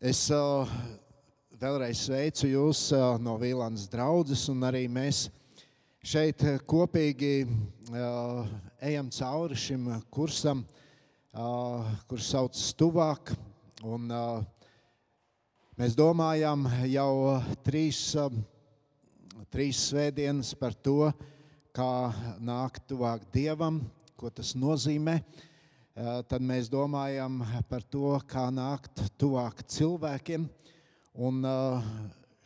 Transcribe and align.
Es 0.00 0.22
vēlreiz 1.60 2.06
sveicu 2.06 2.48
jūs 2.48 2.86
no 3.20 3.34
Vīlānas 3.36 3.82
draudzes, 3.92 4.46
un 4.48 4.62
arī 4.64 4.86
mēs 4.88 5.26
šeit 6.00 6.40
kopīgi 6.64 7.42
ejam 8.80 9.10
cauri 9.12 9.58
šim 9.60 9.90
kursam, 10.08 10.62
kurš 12.08 12.30
sauc 12.30 12.62
Tuvāk. 12.80 13.34
Un, 13.84 14.08
mēs 15.76 15.98
domājam 16.00 16.64
jau 16.88 17.12
trīs, 17.68 18.00
trīs 19.52 19.84
svētdienas 19.90 20.54
par 20.56 20.80
to, 20.80 21.12
kā 21.76 21.92
nākt 22.40 22.88
tuvāk 22.88 23.28
Dievam, 23.36 23.82
ko 24.16 24.32
tas 24.32 24.56
nozīmē. 24.56 25.20
Uh, 25.20 25.46
tad 25.94 26.42
mēs 26.44 26.68
domājam 26.70 27.40
par 27.68 27.82
to, 27.82 28.14
kā 28.30 28.46
nākt 28.54 29.02
tuvāk 29.18 29.64
cilvēkiem. 29.66 30.46
Un 31.20 31.42
eh, 31.44 31.90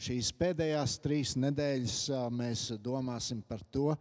šīs 0.01 0.33
pēdējās 0.39 0.97
trīs 1.05 1.35
nedēļas 1.37 1.99
eh, 2.09 2.27
mēs 2.33 2.67
domāsim 2.83 3.43
par 3.47 3.61
to, 3.71 3.93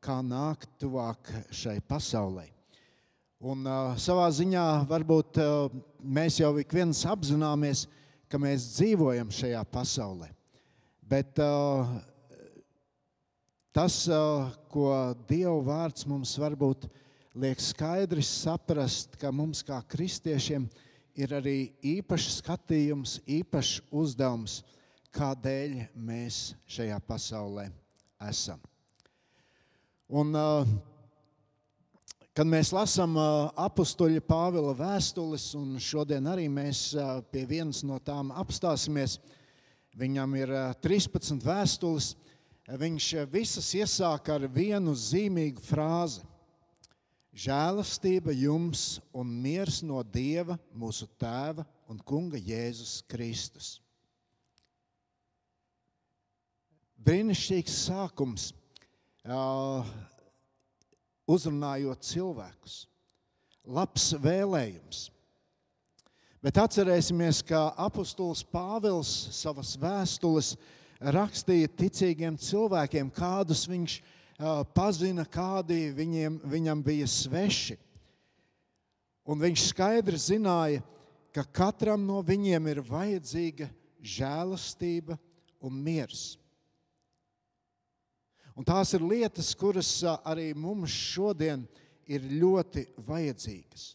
kā 0.00 0.20
nākt 0.24 0.68
tuvāk 0.80 1.32
šai 1.52 1.78
pasaulē. 1.88 2.46
Un 3.40 3.64
savā 3.96 4.26
ziņā 4.36 4.64
varbūt 4.88 5.38
mēs 6.04 6.42
jau 6.42 6.50
ik 6.60 6.72
viens 6.76 6.98
apzināmies, 7.08 7.86
ka 8.28 8.36
mēs 8.36 8.66
dzīvojam 8.74 9.30
šajā 9.32 9.62
pasaulē. 9.72 10.28
Bet 11.08 11.40
tas, 13.72 13.96
ko 14.68 14.90
Dieva 15.28 15.56
vārds 15.70 16.04
mums 16.08 16.34
varbūt 16.40 16.84
ir 16.84 17.09
liek 17.34 17.60
skaidri 17.62 18.22
saprast, 18.26 19.14
ka 19.20 19.30
mums 19.30 19.62
kā 19.62 19.78
kristiešiem 19.86 20.66
ir 21.14 21.34
arī 21.36 21.70
īpašs 21.98 22.40
skatījums, 22.40 23.18
īpašs 23.22 23.80
uzdevums, 23.94 24.60
kādēļ 25.14 25.76
mēs 25.94 26.52
šajā 26.70 26.98
pasaulē 27.06 27.68
esam. 28.26 28.60
Un, 30.10 30.34
kad 32.34 32.50
mēs 32.50 32.72
lasām 32.74 33.14
apakstuļa 33.18 34.22
Pāvila 34.26 34.74
vēstules, 34.78 35.52
un 35.58 35.78
šodien 35.82 36.26
arī 36.30 36.48
mēs 36.50 36.88
pie 37.30 37.44
vienas 37.46 37.84
no 37.86 38.00
tām 38.02 38.32
apstāsimies, 38.34 39.20
viņam 39.98 40.34
ir 40.38 40.56
13 40.82 41.46
vēstules. 41.46 42.16
Viņš 42.70 43.06
visas 43.30 43.66
iesāk 43.74 44.28
ar 44.30 44.44
vienu 44.54 44.92
zīmīgu 44.94 45.62
frāzi 45.66 46.22
Žēlastība 47.30 48.34
jums 48.34 48.98
un 49.14 49.28
miers 49.42 49.84
no 49.86 50.02
Dieva, 50.02 50.56
mūsu 50.74 51.06
Tēva 51.20 51.62
un 51.90 52.00
Kunga 52.02 52.38
Jēzus 52.38 53.04
Kristus. 53.06 53.78
Brīnišķīgs 57.00 57.76
sākums, 57.86 58.50
uzrunājot 61.30 62.04
cilvēkus, 62.04 62.82
labs 63.64 64.10
vēlējums. 64.20 65.06
Bet 66.44 66.58
atcerēsimies, 66.60 67.44
ka 67.46 67.70
apustulis 67.78 68.42
Pāvils 68.42 69.08
savas 69.36 69.76
vēstules 69.80 70.54
rakstīja 71.00 71.70
ticīgiem 71.78 72.36
cilvēkiem, 72.40 73.12
kādus 73.14 73.68
viņš 73.70 74.00
ir 74.00 74.18
pazina, 74.74 75.26
kādi 75.28 75.90
viņiem, 75.96 76.40
viņam 76.48 76.82
bija 76.84 77.06
sveši. 77.08 77.76
Un 79.28 79.40
viņš 79.40 79.66
skaidri 79.70 80.18
zināja, 80.18 80.82
ka 81.34 81.44
katram 81.44 82.02
no 82.06 82.22
viņiem 82.24 82.70
ir 82.72 82.80
vajadzīga 82.82 83.68
žēlastība 84.00 85.18
un 85.60 85.76
miers. 85.76 86.38
Un 88.56 88.66
tās 88.66 88.92
ir 88.96 89.04
lietas, 89.04 89.52
kuras 89.54 89.92
arī 90.24 90.50
mums 90.56 90.90
šodien 90.90 91.62
ir 92.10 92.24
ļoti 92.40 92.88
vajadzīgas. 93.06 93.94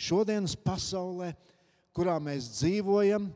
Šodienas 0.00 0.54
pasaulē, 0.56 1.32
kurā 1.96 2.18
mēs 2.22 2.50
dzīvojam, 2.58 3.30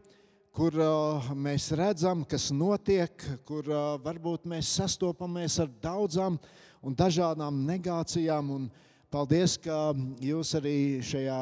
kur 0.54 0.76
uh, 0.78 1.32
mēs 1.34 1.72
redzam, 1.75 2.20
kas 2.31 2.53
notiek, 2.54 3.10
kur 3.47 3.66
uh, 3.66 3.97
varbūt 4.04 4.44
mēs 4.47 4.70
sastopamies 4.78 5.56
ar 5.65 5.70
daudzām 5.82 6.37
un 6.78 6.94
dažādām 6.94 7.56
negācijām. 7.66 8.53
Un 8.54 8.69
paldies, 9.10 9.56
ka 9.59 9.91
jūs 10.22 10.53
arī 10.54 10.76
šajā 11.03 11.38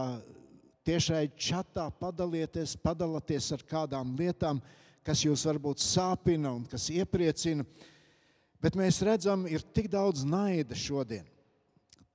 tiešai 0.88 1.26
čatā 1.36 1.90
padalieties, 2.00 2.72
padalāties 2.80 3.50
ar 3.52 3.64
kādām 3.68 4.14
lietām, 4.16 4.62
kas 5.04 5.26
jūs 5.26 5.44
varbūt 5.44 5.82
sāpina 5.84 6.54
un 6.56 6.62
kas 6.70 6.88
iepriecina. 6.94 7.66
Bet 8.64 8.78
mēs 8.80 9.02
redzam, 9.04 9.44
ir 9.44 9.60
tik 9.76 9.90
daudz 9.92 10.22
naida 10.24 10.78
šodien, 10.78 11.26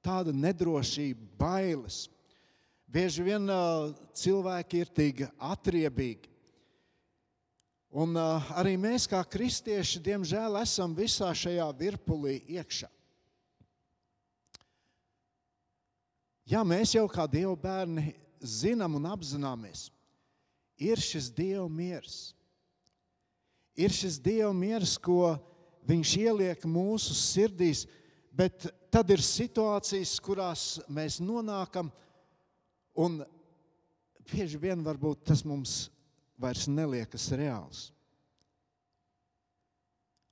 tāda 0.02 0.34
nedrošība, 0.34 1.30
bailes. 1.38 2.08
Bieži 2.90 3.28
vien 3.28 3.46
uh, 3.52 3.94
cilvēki 4.18 4.82
ir 4.82 4.92
tik 4.98 5.24
atriebīgi 5.38 6.34
Un 7.96 8.18
uh, 8.20 8.50
arī 8.60 8.76
mēs, 8.80 9.08
kā 9.08 9.22
kristieši, 9.24 10.02
diemžēl 10.04 10.60
esam 10.60 10.96
visā 10.98 11.32
šajā 11.32 11.68
virpulī 11.80 12.42
iekšā. 12.58 12.90
Jā, 16.48 16.64
mēs 16.68 16.96
jau 16.96 17.06
kā 17.12 17.26
Dieva 17.28 17.56
bērni 17.60 18.14
zinām 18.40 18.96
un 19.00 19.08
apzināmies, 19.10 19.88
ir 20.80 21.00
šis 21.00 21.32
Dieva 21.36 21.68
miers. 21.72 22.34
Ir 23.78 23.94
šis 23.94 24.20
Dieva 24.24 24.54
miers, 24.56 24.96
ko 25.00 25.36
Viņš 25.88 26.14
ieliek 26.20 26.66
mūsu 26.68 27.16
sirdīs, 27.16 27.86
bet 28.36 28.68
tad 28.92 29.08
ir 29.14 29.24
situācijas, 29.24 30.18
kurās 30.24 30.64
mēs 30.92 31.22
nonākam, 31.24 31.88
un 32.98 33.22
bieži 34.28 34.60
vien 34.60 34.84
varbūt 34.84 35.24
tas 35.30 35.46
mums 35.48 35.86
vairs 36.38 36.68
neliekas 36.70 37.28
reāls. 37.34 37.88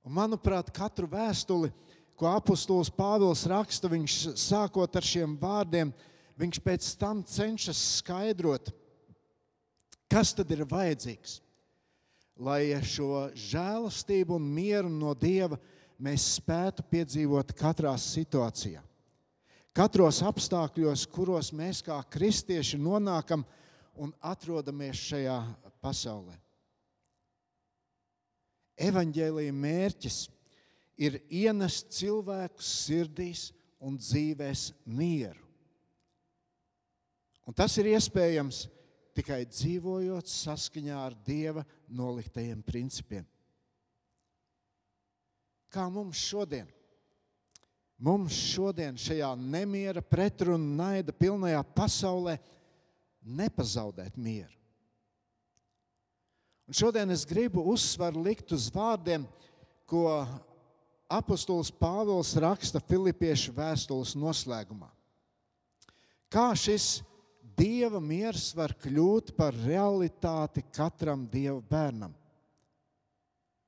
Un, 0.06 0.14
manuprāt, 0.14 0.70
katru 0.70 1.08
vēstuli, 1.10 1.72
ko 2.16 2.30
apustulis 2.30 2.92
Pāvils 2.94 3.42
raksta, 3.50 3.90
viņš 3.90 4.18
sākot 4.38 4.96
ar 4.96 5.04
šiem 5.04 5.34
vārdiem, 5.40 5.90
viņš 6.38 6.60
pēc 6.62 6.92
tam 7.00 7.24
cenšas 7.26 7.80
skaidrot, 7.98 8.70
kas 10.06 10.32
tad 10.36 10.52
ir 10.54 10.62
vajadzīgs, 10.70 11.40
lai 12.38 12.76
šo 12.86 13.26
žēlastību 13.34 14.38
un 14.38 14.46
mieru 14.54 14.92
no 14.92 15.12
Dieva 15.18 15.58
mēs 15.98 16.36
spētu 16.36 16.84
piedzīvot 16.90 17.50
katrā 17.56 17.96
situācijā. 17.98 18.84
Katros 19.76 20.22
apstākļos, 20.24 21.02
kuros 21.12 21.50
mēs 21.52 21.82
kā 21.84 21.98
kristieši 22.08 22.78
nonākam 22.80 23.42
un 24.00 24.12
atrodamies 24.20 25.00
šajā 25.08 25.36
pasaulē. 25.82 26.36
Evangelija 28.76 29.52
mērķis 29.56 30.26
ir 31.00 31.18
ienest 31.32 31.92
cilvēku 31.96 32.64
sirdīs 32.64 33.50
un 33.80 33.96
dzīvēs 34.00 34.70
mieru. 34.84 35.42
Un 37.46 37.54
tas 37.54 37.76
ir 37.78 37.92
iespējams 37.92 38.66
tikai 39.16 39.44
dzīvojot 39.48 40.28
saskaņā 40.28 40.96
ar 40.98 41.14
Dieva 41.24 41.62
noliktajiem 41.88 42.60
principiem. 42.66 43.24
Kā 45.72 45.86
mums 45.92 46.20
šodien? 46.20 46.66
Mums 47.96 48.36
šodien, 48.52 48.98
šajā 49.00 49.30
nemiera, 49.40 50.02
pretrunu, 50.04 50.74
naida 50.76 51.14
pilnajā 51.16 51.62
pasaulē, 51.76 52.36
nepazaudēt 53.26 54.16
mieru. 54.16 54.54
Un 56.66 56.74
šodien 56.74 57.10
es 57.14 57.22
gribu 57.28 57.62
uzsvaru 57.70 58.24
likt 58.26 58.50
uz 58.54 58.66
vārdiem, 58.74 59.26
ko 59.86 60.08
apustulis 61.06 61.70
Pāvils 61.70 62.32
raksta 62.42 62.82
Filipiešu 62.82 63.54
vēstules 63.54 64.16
noslēgumā. 64.18 64.88
Kā 66.26 66.50
šis 66.58 67.04
dieva 67.56 68.00
miers 68.02 68.48
var 68.58 68.74
kļūt 68.82 69.30
par 69.38 69.54
realitāti 69.54 70.64
katram 70.74 71.22
dieva 71.30 71.60
bērnam? 71.70 72.14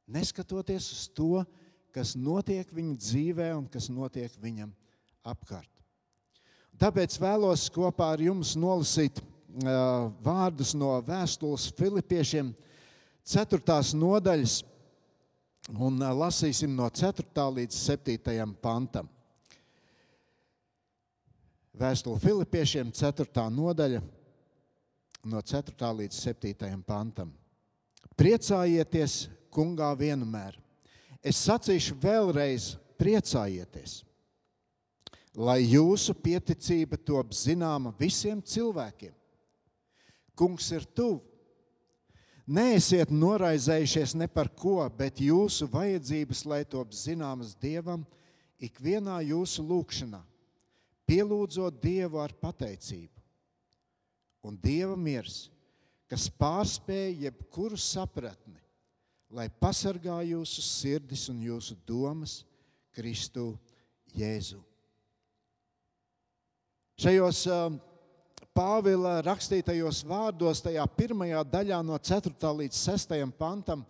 Neskatoties 0.09 0.91
uz 0.91 1.06
to, 1.15 1.44
kas 1.94 2.17
notiek 2.19 2.71
viņa 2.75 2.99
dzīvē 2.99 3.53
un 3.61 3.67
kas 3.71 3.87
notiek 3.93 4.35
viņam 4.43 4.73
apkārt. 5.23 5.71
Tāpēc 6.79 7.17
vēlos 7.21 7.67
kopā 7.75 8.12
ar 8.15 8.23
jums 8.23 8.55
nolasīt 8.59 9.21
vārdus 9.65 10.75
no 10.79 10.93
vēstules 11.03 11.69
Filipiešiem 11.79 12.53
4. 13.27 13.79
nodaļas, 13.99 14.63
un 15.75 15.99
lasīsim 15.99 16.75
no 16.77 16.89
4. 16.89 17.25
līdz 17.59 17.75
7. 17.75 18.55
pantam. 18.63 19.09
Vēstule 21.79 22.19
Filipiešiem, 22.23 22.91
4. 22.95 23.45
nodaļa, 23.55 24.01
no 25.31 25.43
4. 25.43 25.91
līdz 26.01 26.23
7. 26.23 26.81
pantam. 26.87 27.35
Priecājieties, 28.19 29.29
kungā, 29.55 29.93
vienmēr. 29.99 30.57
Es 31.23 31.43
sacīšu 31.47 31.99
vēlreiz, 32.03 32.77
priecājieties, 32.99 34.01
lai 35.39 35.61
jūsu 35.63 36.15
pieticība 36.15 36.99
top 36.99 37.35
zināma 37.35 37.93
visiem 37.99 38.43
cilvēkiem. 38.43 39.18
Kungs 40.38 40.70
ir 40.75 40.87
tuvu. 40.94 41.25
Neesiet 42.49 43.11
noraizējušies 43.12 44.14
ne 44.17 44.25
par 44.32 44.49
ko, 44.56 44.81
bet 44.96 45.20
jūsu 45.20 45.67
vajadzības, 45.69 46.46
lai 46.49 46.62
top 46.64 46.94
zināmas 46.96 47.52
Dievam, 47.61 48.06
ikvienā 48.56 49.19
jūsu 49.26 49.67
lūgšanā, 49.69 50.23
pielūdzot 51.05 51.76
Dievu 51.82 52.23
ar 52.23 52.32
pateicību. 52.40 53.12
Un 54.49 54.56
Dieva 54.62 54.96
miers, 54.96 55.50
kas 56.08 56.31
pārspēja 56.40 57.26
jebkuru 57.26 57.76
sapratni, 57.76 58.56
lai 59.29 59.50
pasargā 59.61 60.23
jūsu 60.31 60.64
sirdis 60.64 61.26
un 61.29 61.43
jūsu 61.44 61.76
domas 61.85 62.40
Kristu 62.96 63.50
Jēzu. 64.17 64.62
Šajos 66.99 67.44
uh, 67.52 67.76
Pāvila 68.59 69.21
rakstītajos 69.23 70.01
vārdos, 70.03 70.59
tajā 70.65 70.83
pirmajā 70.99 71.45
daļā, 71.47 71.77
no 71.87 71.95
4. 71.95 72.33
līdz 72.59 72.79
6. 72.89 73.13
pantam, 73.39 73.85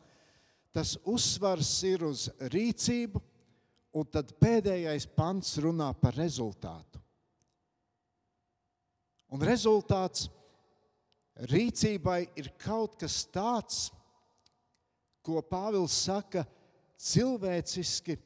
tas 0.76 0.90
uzsvars 1.08 1.70
ir 1.88 2.04
uz 2.04 2.26
rīcību, 2.52 3.22
un 3.96 4.10
tad 4.12 4.34
pēdējais 4.36 5.06
pants 5.16 5.54
runā 5.64 5.88
par 5.96 6.18
rezultātu. 6.20 7.00
Un 9.32 9.40
rezultāts 9.48 10.28
rīcībai 11.48 12.20
ir 12.36 12.52
kaut 12.60 13.00
kas 13.00 13.22
tāds, 13.32 13.86
ko 15.24 15.40
Pāvils 15.48 15.96
saka, 15.96 16.44
cilvēciski 17.00 18.20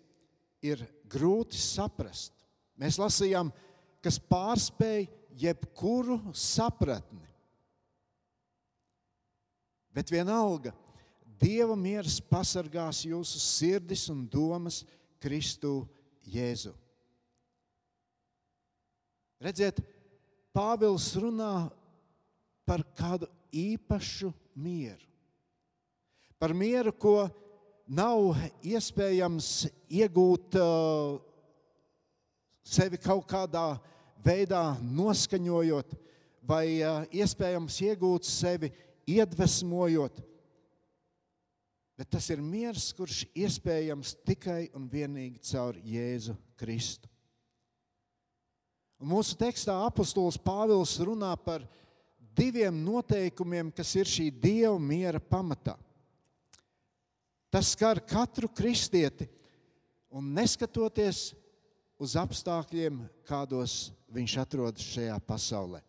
ir 0.67 0.83
grūti 1.07 1.63
saprast. 1.63 2.35
Mēs 2.75 2.99
lasījām, 2.99 3.55
kas 4.03 4.19
pārspēj 4.19 5.07
jebkuru 5.43 6.19
sapratni. 6.37 7.27
Bet 9.93 10.13
vienalga, 10.13 10.73
Dieva 11.43 11.75
miers 11.75 12.21
pasargās 12.23 13.03
jūsu 13.03 13.41
sirdis 13.43 14.07
un 14.13 14.23
domas 14.31 14.85
Kristu 15.21 15.83
Jēzu. 16.23 16.71
Redziet, 19.43 19.81
Pāvils 20.55 21.09
runā 21.19 21.67
par 22.69 22.85
kādu 22.95 23.27
īpašu 23.51 24.31
mieru 24.55 25.13
par 26.43 26.51
mieru, 26.59 26.91
ko 26.91 27.29
nav 27.87 28.33
iespējams 28.67 29.69
iegūt 29.95 30.57
uh, 30.59 31.21
sevi 32.67 32.99
kaut 32.99 33.29
kādā 33.31 33.67
veidā 33.71 34.01
noskaņojot, 34.83 35.95
vai 36.43 36.67
iespējams 37.11 37.81
iegūt 37.87 38.27
sevi 38.27 38.73
iedvesmojot. 39.07 40.23
Bet 41.99 42.11
tas 42.11 42.29
ir 42.33 42.41
miers, 42.43 42.91
kurš 42.97 43.27
iespējams 43.37 44.17
tikai 44.27 44.71
un 44.75 44.89
vienīgi 44.91 45.43
caur 45.53 45.77
Jēzu 45.77 46.35
Kristu. 46.59 47.09
Un 49.03 49.11
mūsu 49.11 49.37
tekstā 49.39 49.75
apustulis 49.85 50.39
Pāvils 50.39 50.95
runā 51.03 51.35
par 51.37 51.65
diviem 52.35 52.77
noteikumiem, 52.85 53.73
kas 53.75 53.93
ir 53.99 54.09
šī 54.09 54.29
dieva 54.31 54.79
miera 54.79 55.21
pamatā. 55.21 55.75
Tas 57.53 57.75
skar 57.75 58.01
katru 58.01 58.49
kristieti, 58.49 59.27
un 60.09 60.31
neskatoties 60.33 61.33
uz 62.03 62.17
apstākļiem, 62.19 62.99
kādos 63.29 63.93
viņš 64.13 64.37
atrodas 64.43 64.87
šajā 64.93 65.17
pasaulē. 65.27 65.81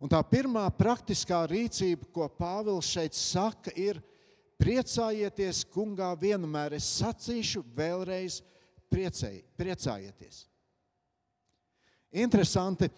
Un 0.00 0.10
tā 0.10 0.18
pirmā 0.26 0.64
praktiskā 0.76 1.44
rīcība, 1.48 2.08
ko 2.12 2.26
Pāvils 2.38 2.88
šeit 2.92 3.16
saka, 3.16 3.72
ir 3.76 4.00
priecājieties, 4.60 5.62
kungā, 5.72 6.10
vienmēr. 6.20 6.76
Es 6.76 6.88
sacīšu 6.98 7.62
vēlreiz, 7.76 8.40
priecēj, 8.92 9.38
priecājieties. 9.58 10.44
Interesanti, 12.24 12.90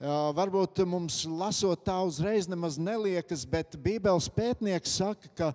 varbūt 0.00 0.84
mums 0.88 1.22
lasot 1.28 1.82
tā 1.86 1.96
uzreiz 2.06 2.48
nemaz 2.50 2.78
neliekas, 2.80 3.44
bet 3.48 3.76
Bībeles 3.80 4.30
pētnieks 4.32 4.98
saka, 5.00 5.30
ka 5.36 5.50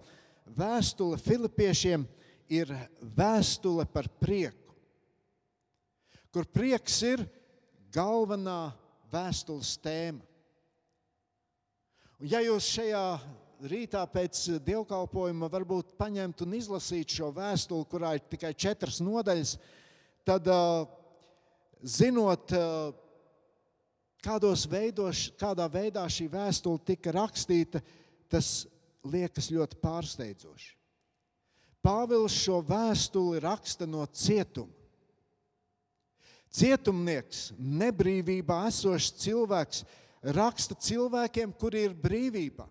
vēstule 0.58 1.20
Filipiešiem 1.22 2.06
ir 2.50 2.74
vēstule 3.16 3.86
par 3.90 4.10
prieku, 4.22 4.59
kur 6.34 6.46
prieks 6.46 7.02
ir 7.08 7.24
galvenā 7.94 8.72
vēstules 9.12 9.76
tēma. 9.82 10.22
Un 12.20 12.28
ja 12.30 12.42
jūs 12.44 12.68
šajā 12.76 13.04
rītā 13.72 14.02
pēc 14.12 14.42
dievkalpojuma 14.64 15.50
varbūt 15.52 15.94
paņemt 16.00 16.44
un 16.46 16.56
izlasīt 16.58 17.16
šo 17.16 17.32
vēstuli, 17.36 17.88
kurā 17.90 18.14
ir 18.18 18.26
tikai 18.32 18.54
četras 18.54 19.00
nodaļas, 19.04 19.56
tad 20.28 20.48
zinot, 21.82 22.54
kādos 24.24 24.66
veidos, 24.70 25.30
kādā 25.40 25.68
veidā 25.72 26.06
šī 26.12 26.28
vēstule 26.32 26.84
tika 26.88 27.16
rakstīta, 27.16 27.82
tas 28.32 28.68
liekas 29.08 29.50
ļoti 29.52 29.80
pārsteidzoši. 29.80 30.76
Pāvils 31.80 32.36
šo 32.36 32.60
vēstuli 32.68 33.40
raksta 33.40 33.88
no 33.88 34.04
cietuma. 34.12 34.76
Cietumnieks, 36.50 37.52
nebrīvībā 37.58 38.64
esošs 38.72 39.12
cilvēks, 39.22 39.84
raksta 40.34 40.74
cilvēkiem, 40.74 41.54
kuri 41.54 41.86
ir 41.86 41.94
brīvībā. 41.94 42.66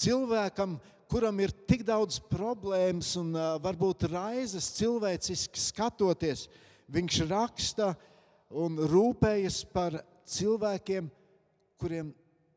Cilvēkam, 0.00 0.78
kuram 1.10 1.42
ir 1.44 1.52
tik 1.68 1.84
daudz 1.86 2.16
problēmas 2.32 3.12
un 3.20 3.36
varbūt 3.62 4.08
raizes 4.10 4.72
cilvēciski 4.78 5.60
skatoties, 5.60 6.48
viņš 6.90 7.20
raksta 7.28 7.92
un 8.48 8.80
rūpējas 8.90 9.60
par 9.70 10.00
cilvēkiem, 10.24 11.12
kuriem 11.78 12.10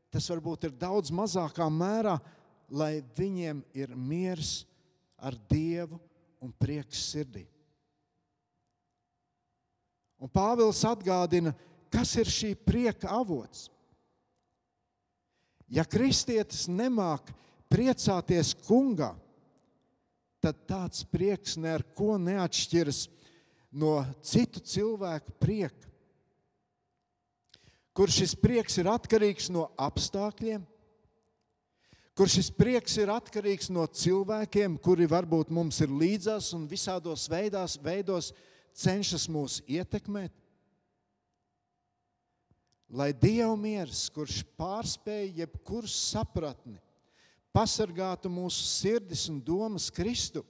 tas 0.09 0.31
varbūt 0.31 0.69
ir 0.69 0.79
daudz 0.79 1.11
mazākā 1.11 1.67
mērā, 1.69 2.15
lai 2.71 3.03
viņiem 3.19 3.61
ir 3.75 3.93
miers 3.95 4.63
ar 5.19 5.35
Dievu 5.51 5.99
un 6.41 6.55
prieks 6.55 7.03
sirdī. 7.11 7.45
Un 10.17 10.31
Pāvils 10.33 10.81
atgādina, 10.87 11.53
kas 11.93 12.15
ir 12.17 12.29
šī 12.31 12.53
prieka 12.57 13.11
avots. 13.13 13.67
Ja 15.67 15.83
kristietis 15.85 16.65
nemāk 16.71 17.29
priecāties 17.69 18.53
kungā, 18.65 19.11
tad 20.41 20.63
tāds 20.69 21.03
prieks 21.11 21.57
neko 21.59 22.15
neatšķiras 22.23 23.03
no 23.77 23.99
citu 24.23 24.63
cilvēku 24.63 25.35
prieka 25.41 25.87
kur 27.97 28.11
šis 28.13 28.35
prieks 28.37 28.75
ir 28.77 28.85
atkarīgs 28.93 29.47
no 29.49 29.63
apstākļiem, 29.81 30.61
kur 32.13 32.29
šis 32.29 32.51
prieks 32.53 32.93
ir 33.01 33.09
atkarīgs 33.09 33.71
no 33.73 33.87
cilvēkiem, 33.89 34.75
kuri 34.85 35.07
varbūt 35.09 35.49
mums 35.49 35.81
ir 35.81 35.89
līdzās 35.89 36.51
un 36.53 36.67
visādos 36.69 37.25
veidās, 37.31 37.79
veidos 37.81 38.29
cenšas 38.77 39.25
mūs 39.31 39.61
ietekmēt. 39.65 40.33
Lai 42.87 43.11
Dieva 43.11 43.55
miers, 43.59 44.05
kurš 44.13 44.43
pārspēj 44.55 45.41
jebkuru 45.41 45.89
sapratni, 45.91 46.77
pasargātu 47.51 48.31
mūsu 48.31 48.63
sirdis 48.63 49.25
un 49.31 49.41
domas 49.43 49.89
Kristu, 49.91 50.45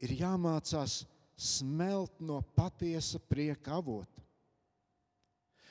ir 0.00 0.12
jāmācās 0.18 1.04
smelt 1.40 2.20
no 2.20 2.40
patiesa 2.56 3.20
prieka 3.30 3.78
avota. 3.78 4.20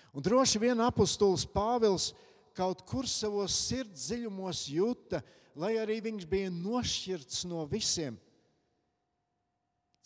Un 0.10 0.25
droši 0.25 0.62
vien 0.62 0.82
apustulis 0.82 1.46
Pāvils 1.46 2.10
kaut 2.58 2.82
kur 2.89 3.06
savos 3.06 3.54
sirds 3.68 4.08
dziļumos 4.08 4.63
jūta, 4.74 5.22
lai 5.54 5.75
arī 5.78 6.00
viņš 6.08 6.25
bija 6.30 6.50
nošķirts 6.50 7.46
no 7.50 7.62
visiem 7.70 8.18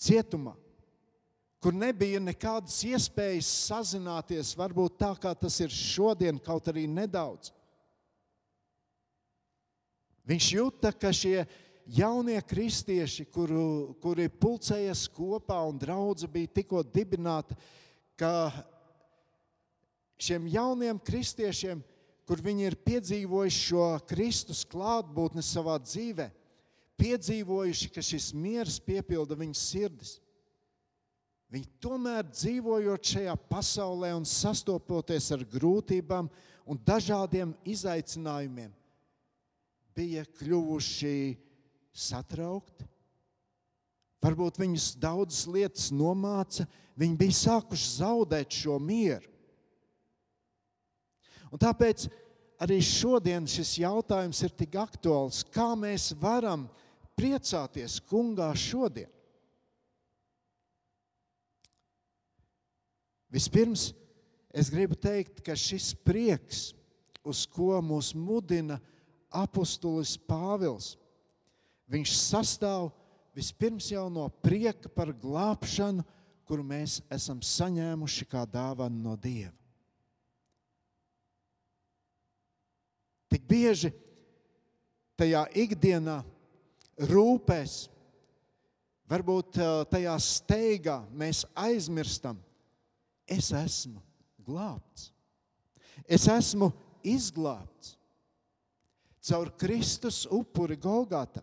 cietumā, 0.03 0.53
kur 1.63 1.75
nebija 1.75 2.19
nekādas 2.19 2.81
iespējas 2.87 3.49
sazināties, 3.69 4.53
varbūt 4.59 4.97
tā 4.99 5.13
kā 5.21 5.31
tas 5.39 5.59
ir 5.63 5.71
šodien, 5.71 6.41
kaut 6.43 6.67
arī 6.67 6.85
nedaudz. 6.91 7.53
Viņš 10.27 10.49
jūta, 10.55 10.91
ka 10.95 11.11
šie 11.15 11.43
jaunie 11.87 12.39
kristieši, 12.47 13.25
kuru, 13.31 13.95
kuri 14.03 14.29
pulcējas 14.31 15.07
kopā 15.11 15.57
un 15.67 15.79
draudze 15.79 16.29
bija 16.31 16.51
tikko 16.59 16.83
dibināta, 16.83 17.57
ka 18.19 18.51
šiem 20.19 20.47
jauniem 20.51 20.99
kristiešiem, 21.03 21.81
kur 22.23 22.39
viņi 22.39 22.69
ir 22.69 22.79
piedzīvojuši 22.79 23.65
šo 23.67 23.87
Kristus 24.07 24.63
klātbūtni 24.69 25.43
savā 25.43 25.75
dzīvē, 25.83 26.29
piedzīvojuši, 27.01 27.89
ka 27.93 28.03
šis 28.05 28.31
miers 28.35 28.79
piepilda 28.83 29.37
viņu 29.39 29.57
sirdis. 29.57 30.17
Viņi 31.53 31.69
tomēr 31.83 32.25
dzīvojot 32.31 33.11
šajā 33.13 33.33
pasaulē 33.49 34.13
un 34.17 34.25
sastopoties 34.25 35.29
ar 35.35 35.43
grūtībām 35.45 36.29
un 36.65 36.79
dažādiem 36.81 37.51
izaicinājumiem, 37.69 38.71
bija 39.93 40.23
kļuvuši 40.39 41.17
satraukti. 41.93 42.87
Varbūt 44.23 44.57
viņus 44.61 44.93
daudzas 45.03 45.43
lietas 45.51 45.91
nomāca, 45.93 46.65
viņi 46.97 47.19
bija 47.19 47.37
sākuši 47.43 47.89
zaudēt 47.99 48.55
šo 48.63 48.79
mieru. 48.81 49.29
Un 51.53 51.61
tāpēc 51.61 52.07
arī 52.63 52.79
šodien 52.81 53.45
šis 53.49 53.75
jautājums 53.83 54.39
ir 54.45 54.53
tik 54.57 54.77
aktuāls. 54.79 55.43
Kā 55.53 55.73
mēs 55.77 56.13
varam 56.17 56.65
priecāties 57.17 57.99
kungā 58.09 58.49
šodien? 58.57 59.09
Vispirms 63.33 63.91
es 64.53 64.69
gribu 64.69 64.93
teikt, 64.93 65.41
ka 65.41 65.55
šis 65.57 65.93
prieks, 66.05 66.73
uz 67.25 67.47
ko 67.49 67.79
mūs 67.81 68.11
mudina 68.13 68.77
apustulis 69.33 70.13
Pāvils, 70.29 70.93
viņš 71.89 72.13
sastāv 72.13 72.91
vispirms 73.33 73.89
jau 73.89 74.05
no 74.13 74.27
prieka 74.45 74.91
par 74.93 75.09
glābšanu, 75.09 76.05
kuru 76.45 76.65
mēs 76.67 76.99
esam 77.13 77.39
saņēmuši 77.41 78.27
kā 78.29 78.43
dāvanu 78.45 78.99
no 79.01 79.15
Dieva. 79.17 79.55
Tik 83.33 83.47
bieži 83.49 83.89
tajā 85.17 85.47
ikdienā 85.57 86.19
rūpēs, 86.99 87.87
varbūt 89.09 89.59
tajā 89.91 90.13
steigā 90.21 90.99
mēs 91.13 91.43
aizmirstam, 91.55 92.37
es 93.27 93.51
esmu 93.55 94.01
glābts. 94.45 95.11
Es 96.07 96.27
esmu 96.27 96.71
izglābts 97.05 97.95
caur 99.23 99.51
Kristus 99.55 100.25
upuri 100.27 100.75
Golgāta. 100.75 101.39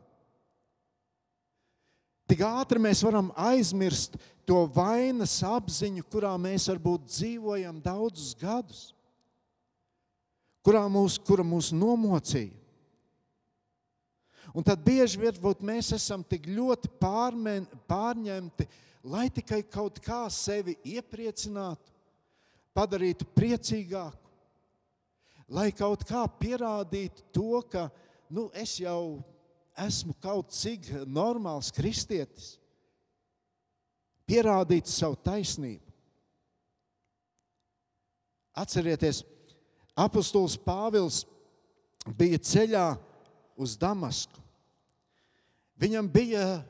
Tik 2.29 2.43
ātri 2.47 2.79
mēs 2.83 3.01
varam 3.03 3.33
aizmirst 3.41 4.19
to 4.47 4.63
vainas 4.75 5.39
apziņu, 5.47 6.05
kurā 6.13 6.35
mēs 6.39 6.69
varbūt 6.71 7.09
dzīvojam 7.09 7.81
daudzus 7.83 8.37
gadus, 8.39 8.83
kurā 10.63 10.85
mūs, 10.93 11.17
kura 11.25 11.47
mūs 11.47 11.73
nomocīja. 11.75 12.60
Un 14.55 14.67
tad 14.67 14.83
bieži 14.83 15.21
vien 15.21 15.37
mēs 15.63 15.93
esam 15.95 16.25
tik 16.27 16.49
ļoti 16.51 16.91
pārmen, 17.01 17.69
pārņemti, 17.87 18.67
lai 19.07 19.29
tikai 19.31 19.63
kaut 19.63 20.01
kā 20.03 20.25
sevi 20.31 20.77
iepriecinātu, 20.85 21.93
padarītu 22.75 23.27
priecīgāku, 23.35 24.31
lai 25.51 25.71
kaut 25.75 26.03
kā 26.07 26.25
pierādītu 26.41 27.27
to, 27.35 27.63
ka 27.71 27.89
nu, 28.31 28.49
es 28.55 28.79
jau 28.81 29.23
esmu 29.79 30.15
kaut 30.23 30.51
cik 30.55 30.91
normāls 31.07 31.71
kristietis, 31.75 32.57
pierādīt 34.27 34.91
savu 34.91 35.19
taisnību. 35.25 35.87
Atcerieties, 38.61 39.23
apustulis 39.99 40.59
Pāvils 40.59 41.23
bija 42.19 42.39
ceļā 42.43 42.87
uz 43.61 43.77
Damasku. 43.79 44.40
Viņam 45.81 46.09
bija, 46.13 46.61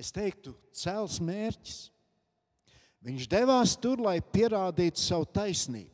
es 0.00 0.12
teiktu, 0.14 0.54
cēls 0.72 1.18
mērķis. 1.20 1.80
Viņš 3.02 3.26
devās 3.28 3.74
tur, 3.82 4.00
lai 4.00 4.20
pierādītu 4.22 5.02
savu 5.02 5.26
taisnību. 5.34 5.90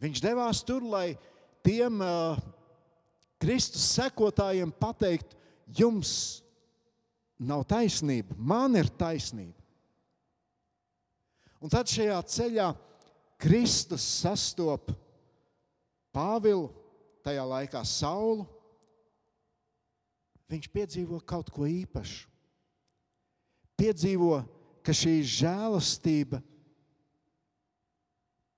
Viņš 0.00 0.22
devās 0.22 0.60
tur, 0.64 0.84
lai 0.86 1.16
tiem 1.64 2.00
uh, 2.04 2.38
Kristus 3.42 3.84
sekotājiem 3.96 4.70
pateikt, 4.76 5.34
jums 5.66 6.44
nav 7.36 7.64
taisnība, 7.68 8.36
man 8.38 8.76
ir 8.78 8.88
taisnība. 8.96 9.56
Un 11.60 11.72
tad 11.72 11.88
šajā 11.90 12.16
ceļā 12.30 12.70
Kristus 13.40 14.04
sastopas 14.22 14.96
Pāvilu, 16.16 16.70
tajā 17.26 17.44
laikā 17.50 17.82
Saulu. 17.84 18.46
Viņš 20.46 20.68
piedzīvo 20.70 21.18
kaut 21.26 21.50
ko 21.50 21.66
īpašu. 21.66 22.28
Piedzīvo, 23.76 24.38
ka 24.86 24.94
šī 24.94 25.18
žēlastība 25.26 26.38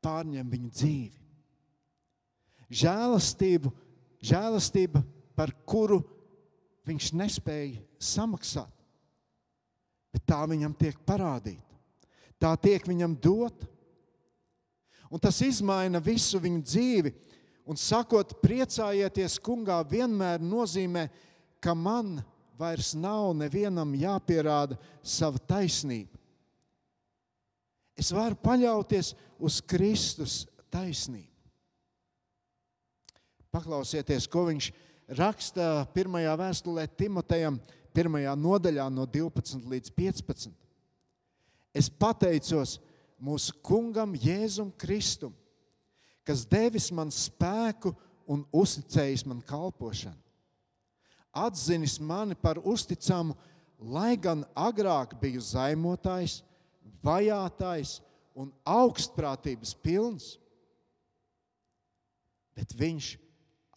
pārņem 0.04 0.52
viņa 0.52 0.74
dzīvi 0.76 1.18
žēlastību, 2.68 3.72
žēlastība, 4.20 5.02
par 5.36 5.52
kuru 5.68 6.02
viņš 6.88 7.12
nespēja 7.16 7.80
samaksāt. 8.00 8.72
Bet 10.12 10.24
tā 10.28 10.40
viņam 10.48 10.74
tiek 10.76 10.96
parādīta, 11.06 11.80
tā 12.40 12.54
tiek 12.60 12.86
viņam 12.88 13.16
dota. 13.20 13.68
Un 15.08 15.20
tas 15.20 15.38
izmaina 15.40 16.00
visu 16.04 16.40
viņa 16.40 16.62
dzīvi. 16.64 17.12
Un 17.68 17.76
sakot, 17.76 18.32
priecājieties, 18.40 19.36
kungā, 19.44 19.82
vienmēr 19.90 20.40
nozīmē, 20.40 21.08
ka 21.60 21.74
man 21.76 22.16
vairs 22.58 22.94
nav 22.96 23.34
nevienam 23.36 23.92
jāpierāda 23.92 24.78
sava 25.04 25.40
taisnība. 25.50 26.16
Es 27.98 28.12
varu 28.14 28.38
paļauties 28.40 29.12
uz 29.42 29.58
Kristus 29.60 30.44
taisnību. 30.72 31.26
Paklausieties, 33.52 34.28
ko 34.30 34.46
viņš 34.48 34.70
raksta 35.18 35.82
pirmajā 35.94 36.34
vēstulē 36.38 36.84
Timotejam, 36.96 37.58
pirmajā 37.96 38.34
nodaļā, 38.38 38.86
no 38.92 39.04
12 39.08 39.66
līdz 39.68 39.92
15. 39.96 40.52
Es 41.74 41.88
pateicos 41.90 42.76
mūsu 43.20 43.56
kungam 43.64 44.14
Jēzum 44.16 44.70
Kristum, 44.78 45.34
kas 46.28 46.44
devis 46.44 46.90
man 46.92 47.08
spēku 47.14 47.94
un 48.28 48.42
uzticējis 48.52 49.24
man 49.24 49.40
kalpošanu. 49.48 50.18
Atzinis 51.32 51.96
mani 52.00 52.36
par 52.36 52.60
uzticamu, 52.60 53.36
lai 53.78 54.16
gan 54.20 54.42
agrāk 54.58 55.14
biju 55.20 55.40
zaimotājs, 55.44 56.42
vajātais 57.04 57.98
un 58.36 58.50
augstprātības 58.66 59.72
pilns, 59.80 60.34
bet 62.58 62.74
viņš 62.76 63.14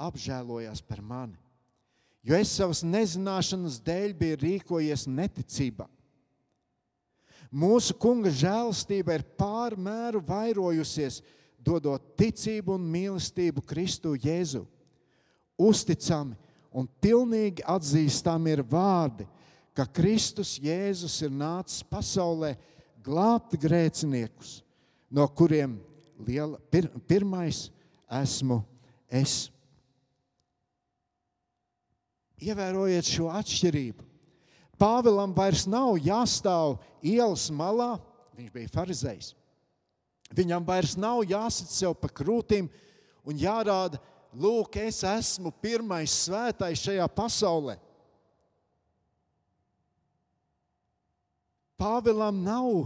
apžēlojās 0.02 0.82
par 0.84 1.04
mani, 1.06 1.38
jo 2.26 2.36
es 2.36 2.52
savas 2.58 2.82
nezināšanas 2.84 3.80
dēļ 3.86 4.16
biju 4.18 4.40
rīkojies 4.42 5.06
neticībā. 5.08 5.88
Mūsu 7.52 7.94
kunga 8.00 8.32
žēlastība 8.32 9.18
ir 9.18 9.28
pārmēru 9.38 10.22
vairojusies, 10.24 11.20
dodot 11.66 12.14
ticību 12.20 12.76
un 12.78 12.88
mīlestību 12.92 13.64
Kristu 13.68 14.16
Jēzu. 14.18 14.64
Uzticami 15.62 16.38
un 16.74 16.88
pilnīgi 17.04 17.66
atzīstami 17.68 18.56
ir 18.56 18.64
vārdi, 18.66 19.28
ka 19.76 19.86
Kristus 19.86 20.58
Jēzus 20.62 21.20
ir 21.26 21.32
nācis 21.32 21.86
pasaulē 21.88 22.56
glābt 23.04 23.56
grēciniekus, 23.62 24.60
no 25.10 25.28
kuriem 25.28 25.78
liela, 26.28 26.60
pir, 26.72 26.90
pirmais 27.08 27.70
esmu 28.22 28.62
es. 29.12 29.50
Ievērojiet 32.42 33.06
šo 33.06 33.30
atšķirību. 33.38 34.08
Pāvēlam 34.82 35.36
vairs 35.38 35.68
nav 35.70 35.94
jāstāv 36.02 36.80
ielas 37.06 37.52
malā, 37.54 37.94
viņš 38.34 38.54
bija 38.56 38.72
farizējs. 38.74 39.36
Viņam 40.32 40.66
vairs 40.66 40.96
nav 41.00 41.26
jāsit 41.28 41.72
sev 41.74 41.96
pa 42.00 42.08
krūtīm 42.08 42.70
un 43.28 43.40
jārāda, 43.40 44.00
lūk, 44.32 44.78
es 44.80 45.02
esmu 45.04 45.52
pirmais 45.64 46.14
svētais 46.24 46.80
šajā 46.80 47.08
pasaulē. 47.12 47.76
Pāvēlam 51.82 52.44
nav 52.46 52.86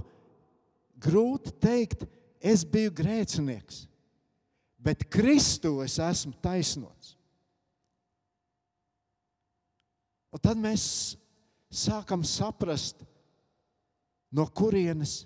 grūti 1.01 1.51
teikt, 1.61 2.05
es 2.39 2.63
biju 2.65 2.93
grēcinieks, 2.95 3.83
bet 4.79 5.05
Kristu 5.11 5.81
es 5.83 5.99
esmu 6.01 6.33
taisnots. 6.41 7.15
Un 10.35 10.41
tad 10.43 10.59
mēs 10.59 11.15
sākam 11.71 12.23
saprast, 12.27 13.03
no 14.35 14.43
kurienes 14.51 15.21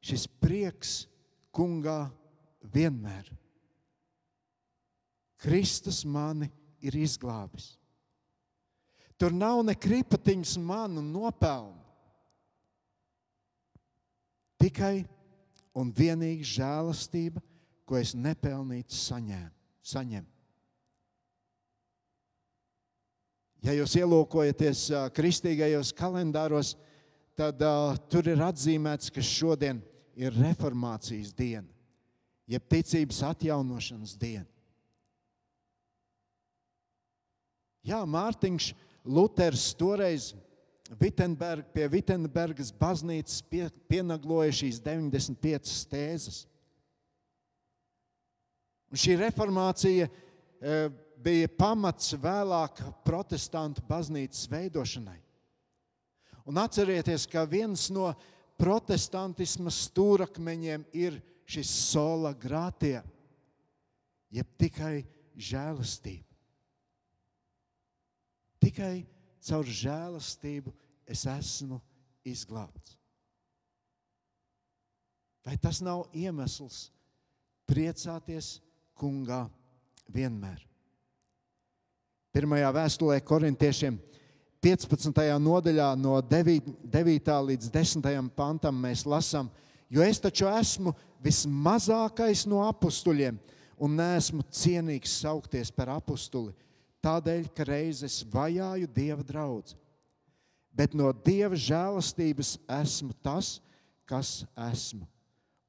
šis 0.00 0.24
prieks 0.40 1.09
kungā 1.54 2.10
vienmēr. 2.72 3.28
Kristus 5.40 6.02
mani 6.04 6.50
ir 6.84 6.96
izglābis. 7.00 7.74
Tur 9.20 9.32
nav 9.36 9.62
ne 9.64 9.74
kripatiņas 9.76 10.56
manu 10.64 11.02
nopelnu. 11.04 11.76
Tikai 14.60 15.04
un 15.76 15.92
vienīgi 15.96 16.44
žēlastība, 16.56 17.40
ko 17.88 17.96
es 18.00 18.12
nepelnītu 18.16 18.96
saņēmu. 18.96 19.56
Saņem. 19.90 20.26
Ja 23.64 23.72
jūs 23.76 23.94
ielūkojaties 23.96 24.82
kristīgajos 25.16 25.92
kalendāros, 25.96 26.74
tad 27.36 27.60
uh, 27.64 27.96
tur 28.12 28.28
ir 28.28 28.40
atzīmēts, 28.44 29.08
ka 29.12 29.24
šodien 29.24 29.80
ir 30.18 30.34
reformācijas 30.34 31.32
diena, 31.36 31.68
jeb 32.50 32.66
ticības 32.70 33.22
atjaunošanas 33.30 34.16
diena. 34.20 34.48
Jā, 37.86 38.02
Mārtiņš 38.04 38.72
Luters 39.08 39.70
toreiz 39.78 40.34
Vitsenberg, 41.00 41.68
pie 41.72 41.86
Vitsenbergas 41.88 42.72
baznīcas 42.76 43.40
pie, 43.48 43.68
pienagloja 43.88 44.52
šīs 44.60 44.80
95 44.84 45.76
tēzes. 45.90 46.42
Un 48.90 48.98
šī 48.98 49.14
reformācija 49.20 50.08
e, 50.10 50.80
bija 51.22 51.50
pamats 51.54 52.16
vēlāk 52.18 52.82
protestantu 53.06 53.84
baznīcas 53.86 54.48
veidošanai. 54.50 55.18
Un 56.50 56.58
atcerieties, 56.58 57.28
ka 57.30 57.44
viens 57.46 57.86
no 57.94 58.10
protestantisma 58.60 59.72
stūrakmeņiem 59.72 60.84
ir 60.92 61.16
šis 61.48 61.70
sola 61.90 62.34
grātie, 62.36 63.00
jeb 64.30 64.50
tikai 64.60 65.00
žēlastība. 65.40 66.26
Tikai 68.60 68.94
caur 69.48 69.64
žēlastību 69.64 70.72
es 71.08 71.24
esmu 71.26 71.80
izglābts. 72.28 72.96
Vai 75.40 75.56
tas 75.56 75.80
nav 75.80 76.04
iemesls 76.12 76.90
priecāties 77.66 78.58
kungā 79.00 79.46
vienmēr? 80.12 80.60
Pirmajā 82.30 82.68
vēstulē 82.76 83.16
korintiešiem 83.26 83.96
15. 84.60 85.16
nodaļā, 85.40 85.94
no 85.96 86.18
9. 86.20 87.30
līdz 87.48 87.70
10. 87.72 88.08
pantam, 88.36 88.76
mēs 88.76 89.06
lasām, 89.08 89.48
jo 89.88 90.04
es 90.04 90.20
taču 90.20 90.48
esmu 90.50 90.92
vismazākais 91.24 92.44
no 92.48 92.60
apstuļiem 92.66 93.38
un 93.80 93.96
neesmu 93.96 94.44
cienīgs 94.52 95.16
saukties 95.22 95.72
par 95.72 95.94
apstuli 95.96 96.52
tādēļ, 97.00 97.48
ka 97.56 97.64
reizes 97.64 98.20
vajāju 98.28 98.88
Dieva 98.92 99.24
draugu. 99.24 99.76
Bet 100.76 100.92
no 100.94 101.08
Dieva 101.12 101.56
žēlastības 101.56 102.58
esmu 102.68 103.16
tas, 103.24 103.58
kas 104.04 104.42
esmu. 104.68 105.06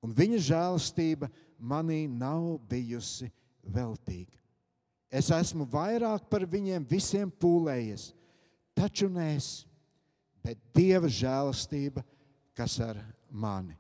Un 0.04 0.12
viņa 0.18 0.40
žēlastība 0.50 1.30
manī 1.58 2.04
nav 2.10 2.58
bijusi 2.70 3.30
veltīga. 3.64 4.36
Es 5.12 5.30
esmu 5.32 5.66
vairāk 5.70 6.28
par 6.32 6.44
viņiem 6.48 6.86
visiem 6.88 7.32
pūlējies, 7.32 8.12
taču 8.78 9.10
ne 9.10 9.36
es, 9.36 9.66
bet 10.44 10.60
Dieva 10.76 11.10
žēlastība, 11.12 12.04
kas 12.58 12.80
ar 12.84 13.00
mani. 13.30 13.78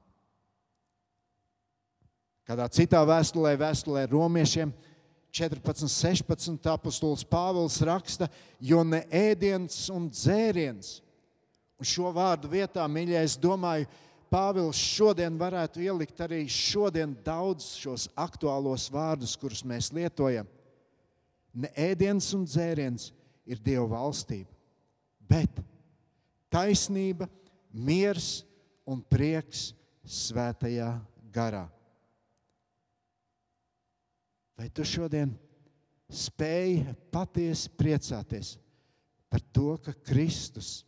Kādā 2.48 2.67
citā 2.74 3.01
vēstulē, 3.07 3.53
vēstulē 3.60 4.05
romiešiem, 4.12 4.73
14, 5.32 5.88
16. 5.88 6.67
apustulis 6.67 7.23
Pāvils 7.23 7.77
raksta, 7.88 8.27
jo 8.60 8.82
ne 8.84 9.06
ēdiens 9.08 9.86
un 9.93 10.10
dzēriens. 10.12 10.99
Un 11.80 11.88
šo 11.88 12.12
vārdu 12.13 12.51
vietā, 12.51 12.84
mīļie, 12.91 13.21
es 13.23 13.38
domāju, 13.39 13.88
Pāvils 14.32 14.80
šodien 14.80 15.36
varētu 15.36 15.82
ielikt 15.84 16.21
arī 16.23 16.45
šodien 16.47 17.17
daudz 17.23 17.65
šos 17.82 18.06
aktuālos 18.15 18.86
vārdus, 18.91 19.34
kurus 19.39 19.63
mēs 19.67 19.89
lietojam. 19.91 20.47
Ne 21.51 21.67
ēdiens 21.75 22.30
un 22.38 22.45
dzēriens 22.47 23.10
ir 23.43 23.60
Dieva 23.60 23.89
valstība, 23.91 24.47
bet 25.32 25.62
taisnība, 26.52 27.28
miers 27.72 28.41
un 28.88 29.00
prieks 29.02 29.72
svētajā 30.04 30.89
garā. 31.32 31.65
Vai 34.60 34.67
tu 34.70 34.86
šodien 34.86 35.32
spēj 36.12 36.84
patiesi 37.13 37.72
priecāties 37.80 38.56
par 39.32 39.44
to, 39.56 39.78
ka 39.82 39.96
Kristus 40.06 40.82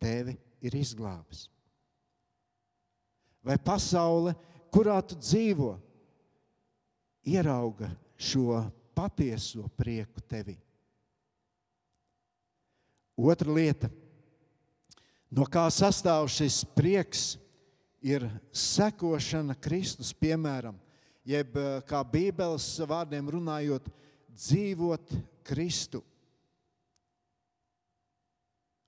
tevi 0.00 0.36
ir 0.62 0.78
izglābis? 0.78 1.48
Vai 3.42 3.58
pasaule, 3.58 4.34
kurā 4.72 5.00
tu 5.02 5.18
dzīvo, 5.18 5.74
ierauga 7.28 7.90
šo 8.18 8.62
patieso 8.96 9.66
prieku 9.76 10.22
tevi? 10.30 10.56
Otra 13.18 13.50
lieta, 13.50 13.90
no 15.34 15.42
kā 15.50 15.64
sastāv 15.74 16.28
šis 16.30 16.62
prieks, 16.76 17.32
ir 17.98 18.28
sekošana 18.54 19.56
Kristus 19.58 20.12
piemēram 20.14 20.76
jeb 21.28 21.56
eh, 21.60 21.80
kā 21.88 22.02
Bībeles 22.06 22.66
vārdiem 22.88 23.28
runājot, 23.34 23.88
dzīvot 24.38 25.12
Kristu. 25.46 26.02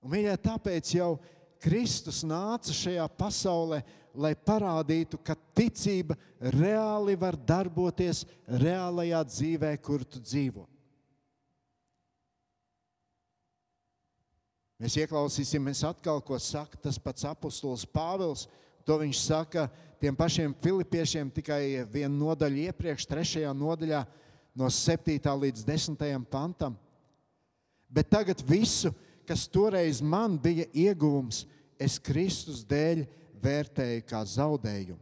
Un 0.01 0.15
viņa 0.15 0.37
tāpēc 0.41 0.95
jau 0.95 1.11
Kristus 1.61 2.23
nāca 2.25 2.73
šajā 2.73 3.05
pasaulē, 3.19 3.83
lai 4.17 4.33
parādītu, 4.33 5.19
ka 5.23 5.37
ticība 5.55 6.17
reāli 6.41 7.13
var 7.19 7.37
darboties 7.37 8.25
reālajā 8.49 9.21
dzīvē, 9.29 9.75
kur 9.77 10.03
tu 10.03 10.19
dzīvo. 10.19 10.65
Mēs 14.81 14.95
ieklausīsimies 14.97 15.83
atkal, 15.85 16.23
ko 16.25 16.39
saka 16.41 16.79
tas 16.81 16.97
pats 16.97 17.27
apustulis 17.29 17.83
Pāvils. 17.85 18.47
To 18.81 18.95
viņš 18.97 19.19
saka 19.21 19.67
tiem 20.01 20.15
pašiem 20.17 20.55
filipiešiem 20.57 21.29
tikai 21.29 21.83
vienu 21.85 22.23
nodaļu 22.23 22.63
iepriekš, 22.63 23.05
trešajā 23.05 23.51
nodaļā, 23.53 23.99
no 24.57 24.71
7. 24.73 25.21
līdz 25.43 25.67
10. 25.67 26.01
pantam. 26.31 26.73
Bet 27.93 28.09
tagad 28.09 28.41
visu, 28.47 28.89
kas 29.29 29.45
toreiz 29.45 30.01
man 30.01 30.39
bija 30.41 30.65
ieguvums, 30.73 31.43
es 31.77 31.99
Kristus 32.01 32.65
dēļ 32.65 33.05
vērtēju 33.37 34.03
kā 34.09 34.25
zaudējumu. 34.25 34.97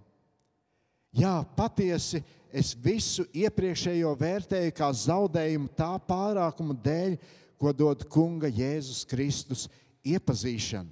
Jā, 1.16 1.40
patiesi 1.56 2.20
es 2.52 2.76
visu 2.76 3.24
iepriekšējo 3.32 4.12
vērtēju 4.20 4.76
kā 4.76 4.92
zaudējumu 4.92 5.72
tā 5.78 5.94
pārākuma 6.04 6.76
dēļ, 6.84 7.16
ko 7.60 7.74
dod 7.76 8.06
Kunga 8.12 8.48
Jēzus 8.48 9.04
Kristus 9.10 9.68
iepazīšana. 10.08 10.90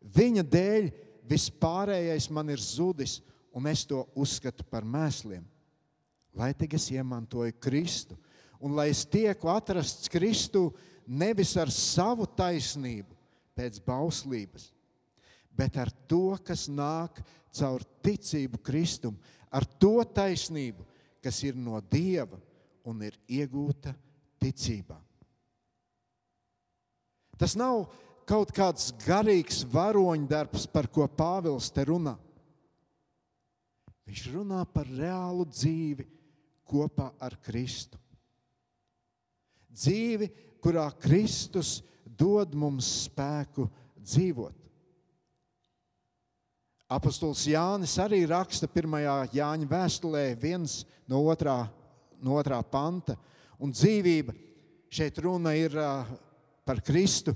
Viņa 0.00 0.44
dēļ 0.48 0.88
vispārējais 1.28 2.30
man 2.32 2.48
ir 2.50 2.62
zudis, 2.64 3.18
un 3.52 3.68
es 3.68 3.84
to 3.84 4.06
uzskatu 4.16 4.64
par 4.64 4.86
mēsliem. 4.86 5.44
Lai 6.34 6.52
tik 6.56 6.78
es 6.78 6.88
iemantoju 6.94 7.58
Kristu, 7.60 8.16
un 8.62 8.76
lai 8.78 8.88
es 8.94 9.02
tieku 9.04 9.50
atrasts 9.52 10.08
Kristu 10.08 10.70
nevis 11.06 11.56
ar 11.58 11.72
savu 11.74 12.24
taisnību, 12.38 13.18
pēc 13.60 13.80
bauslības, 13.84 14.70
bet 15.52 15.76
ar 15.76 15.90
to, 16.08 16.38
kas 16.46 16.68
nāk 16.70 17.18
caur 17.52 17.82
ticību 18.04 18.62
Kristum, 18.64 19.18
ar 19.52 19.66
to 19.66 19.98
taisnību, 20.06 20.86
kas 21.20 21.42
ir 21.44 21.58
no 21.58 21.82
Dieva 21.82 22.38
un 22.88 23.02
ir 23.04 23.18
iegūta 23.28 23.92
ticībā. 24.40 24.96
Tas 27.40 27.56
nav 27.56 27.86
kaut 28.28 28.52
kāds 28.52 28.90
garīgs 29.00 29.62
varoņdarbs, 29.72 30.66
par 30.68 30.90
ko 30.92 31.06
Pāvils 31.08 31.70
te 31.72 31.86
runā. 31.88 32.12
Viņš 34.04 34.26
runā 34.34 34.60
par 34.68 34.90
reālu 34.90 35.46
dzīvi 35.48 36.04
kopā 36.68 37.08
ar 37.22 37.38
Kristu. 37.40 37.96
Dzīvi, 39.70 40.28
kurā 40.60 40.84
Kristus 41.00 41.78
dod 42.04 42.52
mums 42.58 42.88
spēku 43.06 43.64
dzīvot. 43.96 44.56
Apostols 46.90 47.46
Jānis 47.46 47.94
arī 48.02 48.24
raksta 48.26 48.66
pirmajā 48.68 49.30
Jāņa 49.32 49.66
vēstulē, 49.70 50.24
viens 50.36 50.80
no 51.08 51.22
otrā, 51.30 51.62
no 52.20 52.34
otrā 52.36 52.58
panta. 52.66 53.14
Un 53.62 53.70
dzīvība 53.70 54.34
šeit 54.90 55.22
runa 55.22 55.54
ir 55.54 55.78
par 56.64 56.80
Kristu, 56.84 57.34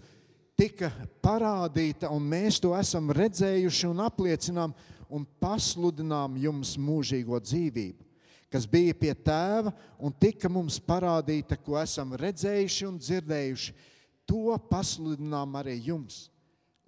tika 0.58 0.90
parādīta, 1.22 2.10
un 2.14 2.24
mēs 2.30 2.60
to 2.62 2.74
esam 2.78 3.10
redzējuši 3.14 3.88
un 3.90 4.02
apliecinām, 4.04 4.74
un 5.10 5.26
pasludinām 5.42 6.36
jums 6.40 6.74
mūžīgo 6.80 7.38
dzīvību, 7.42 8.06
kas 8.50 8.66
bija 8.70 8.94
pie 8.98 9.12
tēva 9.14 9.72
un 9.98 10.14
tika 10.14 10.50
mums 10.50 10.78
parādīta, 10.82 11.58
ko 11.60 11.78
esam 11.80 12.14
redzējuši 12.18 12.88
un 12.88 13.00
dzirdējuši. 13.02 13.74
To 14.24 14.54
pasludinām 14.70 15.58
arī 15.60 15.76
jums, 15.90 16.28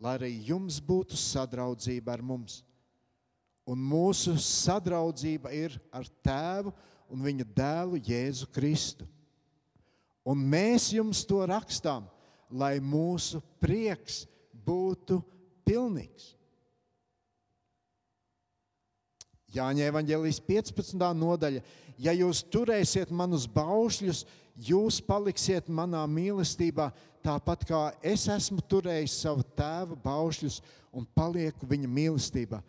lai 0.01 0.17
arī 0.17 0.33
jums 0.49 0.79
būtu 0.81 1.19
sadraudzība 1.21 2.15
ar 2.17 2.25
mums. 2.25 2.63
Un 3.67 3.83
mūsu 3.83 4.37
sadraudzība 4.41 5.51
ir 5.53 5.75
ar 5.91 6.07
tēvu 6.25 6.73
un 7.11 7.23
viņa 7.27 7.47
dēlu 7.57 7.99
Jēzu 7.99 8.47
Kristu. 8.55 9.07
Un 10.27 10.39
mēs 10.39 10.89
jums 10.95 11.25
to 11.27 11.43
rakstām, 11.47 12.07
lai 12.51 12.77
mūsu 12.81 13.41
prieks 13.63 14.25
būtu 14.67 15.21
pilnīgs. 15.67 16.35
Jāņa 19.57 19.89
Evangelijas 19.89 20.41
15. 20.45 21.01
nodaļa. 21.17 21.63
Ja 21.97 22.13
jūs 22.13 22.43
turēsiet 22.53 23.13
manus 23.15 23.47
baušļus, 23.49 24.25
jūs 24.69 24.99
paliksiet 25.05 25.71
manā 25.73 26.03
mīlestībā, 26.11 26.91
tāpat 27.25 27.65
kā 27.69 27.83
es 28.05 28.27
esmu 28.29 28.61
turējis 28.69 29.15
savu 29.23 29.47
tēva 29.57 29.97
baušļus 30.05 30.61
un 30.97 31.07
palieku 31.17 31.69
viņa 31.69 31.89
mīlestībā. 31.89 32.61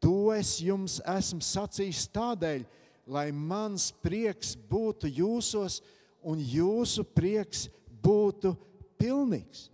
To 0.00 0.32
es 0.32 0.56
jums 0.64 0.96
esmu 1.04 1.44
sacījis 1.44 2.06
tādēļ, 2.14 2.64
lai 3.10 3.28
mans 3.36 3.90
prieks 4.00 4.54
būtu 4.70 5.10
jūsos 5.12 5.80
un 6.24 6.40
jūsu 6.40 7.04
prieks 7.04 7.66
būtu 8.00 8.54
pilnīgs. 9.00 9.68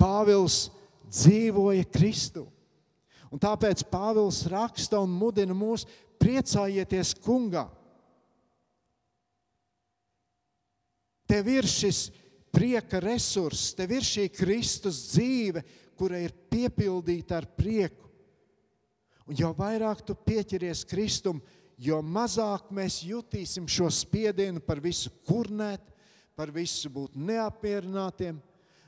Pāvils 0.00 0.66
dzīvoja 1.06 1.84
Kristu. 1.92 2.46
Un 3.32 3.40
tāpēc 3.40 3.84
Pāvils 3.88 4.42
raksta 4.50 5.00
un 5.00 5.12
mudina 5.14 5.54
mūs 5.56 5.86
priecājieties 6.20 7.14
kungā. 7.22 7.68
Tev 11.30 11.48
ir 11.48 11.68
šis 11.70 12.10
prieka 12.52 13.00
resurss, 13.00 13.72
tev 13.76 13.94
ir 13.96 14.04
šī 14.04 14.26
Kristus 14.34 14.98
dzīve, 15.14 15.62
kura 15.96 16.18
ir 16.20 16.34
piepildīta 16.52 17.38
ar 17.38 17.46
prieku. 17.56 18.10
Un 19.30 19.38
jo 19.38 19.52
vairāk 19.56 20.02
tu 20.04 20.16
pieķeries 20.18 20.82
Kristum, 20.90 21.38
jo 21.40 21.61
mazāk 22.02 22.70
mēs 22.70 23.02
jutīsim 23.04 23.68
šo 23.68 23.88
spiedienu 23.90 24.60
par 24.60 24.80
visu 24.80 25.10
kurnēt, 25.26 25.80
par 26.36 26.50
visu 26.50 26.90
būt 26.90 27.16
neapmierinātiem, 27.16 28.40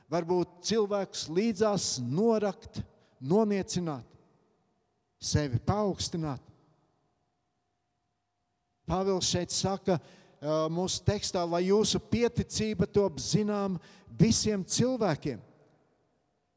varbūt 0.09 0.61
cilvēkus 0.63 1.29
līdzās 1.29 1.99
norakt, 2.01 2.81
noniecināt, 3.19 4.05
sevi 5.19 5.59
paaugstināt. 5.59 6.41
Pāvils 8.85 9.25
šeit 9.25 9.49
saka, 9.49 9.99
mūsu 10.69 11.01
tekstā, 11.05 11.41
lai 11.49 11.65
jūsu 11.71 11.99
pieticība 11.99 12.85
top 12.85 13.17
zinām 13.19 13.79
visiem 14.13 14.63
cilvēkiem. 14.63 15.39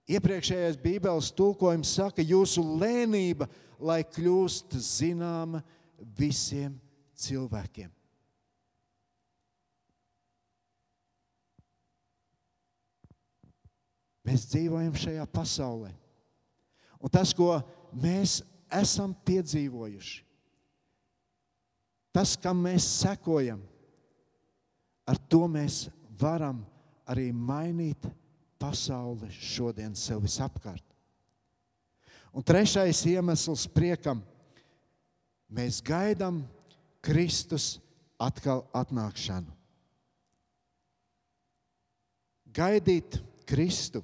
Iepriekšējais 0.09 0.77
Bībeles 0.81 1.33
tulkojums 1.37 1.91
saka, 1.99 2.25
jūsu 2.25 2.63
lēnība, 2.81 3.49
lai 3.81 4.03
kļūst 4.05 4.77
zināma 4.81 5.63
visiem 5.99 6.77
cilvēkiem. 7.19 7.91
Mēs 14.29 14.45
dzīvojam 14.51 14.97
šajā 14.99 15.25
pasaulē. 15.33 15.91
Un 17.01 17.13
tas, 17.13 17.33
ko 17.33 17.55
mēs 17.97 18.43
esam 18.75 19.15
piedzīvojuši, 19.25 20.19
tas, 22.13 22.35
kam 22.37 22.61
mēs 22.67 22.85
sekojam, 22.99 23.63
ar 25.09 25.21
to 25.31 25.47
mēs 25.49 25.87
varam 26.21 26.61
arī 27.09 27.31
mainīt 27.33 28.05
pasauli 28.61 29.31
šodien 29.33 29.95
sev 29.97 30.21
visapkārt. 30.27 30.85
Un 32.35 32.45
trešais 32.45 33.01
iemesls 33.09 33.65
priekam 33.73 34.21
ir 34.21 34.38
mēs 35.49 35.81
gaidām 35.85 36.43
Kristus 37.05 37.79
atkal 38.21 38.65
atnākšanu. 38.77 39.51
Gaidīt 42.53 43.19
Kristu. 43.49 44.03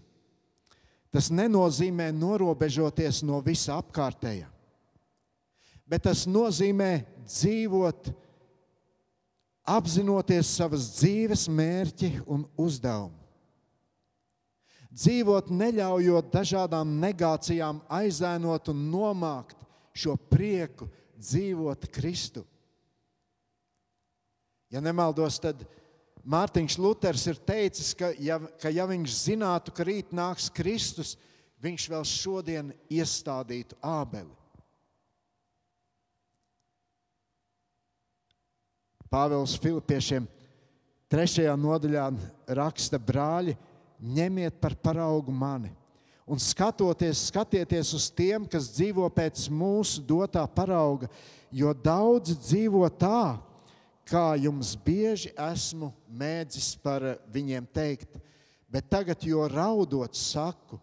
Tas 1.15 1.31
nenozīmē 1.31 2.09
norobežoties 2.15 3.23
no 3.23 3.39
visa 3.45 3.77
apkārtējā, 3.79 4.49
bet 5.87 6.03
tas 6.09 6.25
nozīmē 6.27 7.05
dzīvot, 7.23 8.09
apzinoties 9.65 10.51
savas 10.59 10.89
dzīves 10.97 11.47
mērķi 11.49 12.11
un 12.27 12.43
uzdevumu. 12.59 13.15
Dzīvot, 14.95 15.49
neļaujot 15.51 16.29
dažādām 16.35 16.99
negācijām 17.03 17.81
aizēnot 17.91 18.69
un 18.71 18.83
nomākt 18.91 19.59
šo 19.95 20.15
prieku, 20.31 20.87
dzīvot 21.19 21.89
Kristu. 21.93 22.45
Ja 24.73 24.83
nemaldos, 24.83 25.39
tad 25.39 25.63
Mārtiņš 26.25 26.79
Luters 26.81 27.27
ir 27.29 27.39
teicis, 27.47 27.93
ka 27.95 28.11
ja, 28.19 28.39
ka 28.61 28.73
ja 28.73 28.87
viņš 28.89 29.19
zinātu, 29.27 29.75
ka 29.77 29.85
rīt 29.87 30.15
nāks 30.17 30.49
Kristus, 30.53 31.15
viņš 31.63 31.87
vēl 31.93 32.07
šodien 32.09 32.73
iestādītu 32.93 33.77
ābeli. 33.85 34.33
Pāvils 39.13 39.55
Filipiešiem 39.63 40.27
trešajā 41.13 41.53
nodaļā 41.61 42.09
raksta 42.59 42.99
brāļi, 42.99 43.55
ņemiet 44.01 44.59
par 44.59 44.75
paraugu 44.81 45.31
mani 45.31 45.71
un 46.25 46.41
skatoties, 46.41 47.27
skatieties 47.29 47.93
uz 47.97 48.09
tiem, 48.13 48.47
kas 48.49 48.71
dzīvo 48.73 49.07
pēc 49.13 49.47
mūsu 49.53 50.03
dotā 50.05 50.45
parauga, 50.49 51.09
jo 51.53 51.73
daudzi 51.77 52.37
dzīvo 52.39 52.87
tā, 52.99 53.37
kā 54.09 54.35
jums 54.41 54.75
bieži 54.77 55.33
esmu 55.37 55.93
mēdzis 56.09 56.75
par 56.81 57.15
viņiem 57.33 57.69
teikt. 57.73 58.17
Bet 58.69 58.89
tagad, 58.91 59.23
jo 59.23 59.45
raudot, 59.49 60.17
saku, 60.17 60.81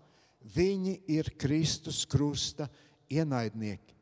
viņi 0.56 1.01
ir 1.12 1.34
Kristus 1.38 2.06
krusta 2.10 2.69
ienaidnieki. 3.12 3.97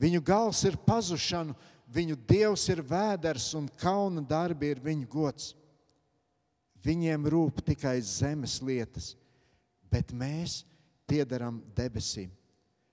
Viņu 0.00 0.22
gals 0.24 0.62
ir 0.68 0.78
pazušana, 0.86 1.54
viņu 1.92 2.16
dievs 2.28 2.66
ir 2.72 2.82
vēders 2.84 3.52
un 3.58 3.68
kauna 3.80 4.22
darbi 4.24 4.72
ir 4.72 4.80
viņu 4.82 5.06
gods. 5.10 5.52
Viņiem 6.86 7.26
rūp 7.32 7.62
tikai 7.66 7.98
zemes 8.04 8.60
lietas, 8.62 9.14
bet 9.90 10.12
mēs 10.14 10.60
esam 10.62 10.75
piederam 11.06 11.60
debesīm, 11.76 12.30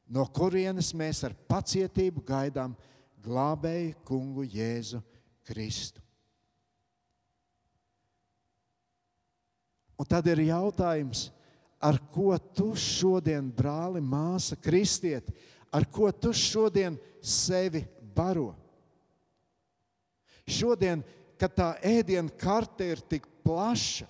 no 0.08 0.26
kurienes 0.30 0.93
mēs 0.95 1.23
ar 1.28 1.36
pacietību 1.49 2.23
gaidām 2.28 2.76
glābēju 3.23 3.95
kungu 4.06 4.45
Jēzu 4.45 5.02
Kristu. 5.47 6.02
Un 9.99 10.10
tad 10.10 10.28
ir 10.28 10.41
jautājums, 10.49 11.30
ar 11.84 11.99
ko 12.12 12.34
tu 12.56 12.73
šodien, 12.80 13.47
brāli, 13.54 14.02
māsa, 14.02 14.58
kristiet, 14.60 15.30
ar 15.71 15.86
ko 15.88 16.10
tu 16.12 16.34
šodien 16.36 16.97
sevi 17.21 17.84
baro? 18.15 18.52
Šodien, 20.43 21.04
kad 21.39 21.54
tā 21.56 21.69
ēdienu 21.84 22.34
karte 22.39 22.88
ir 22.95 23.04
tik 23.08 23.28
plaša, 23.45 24.10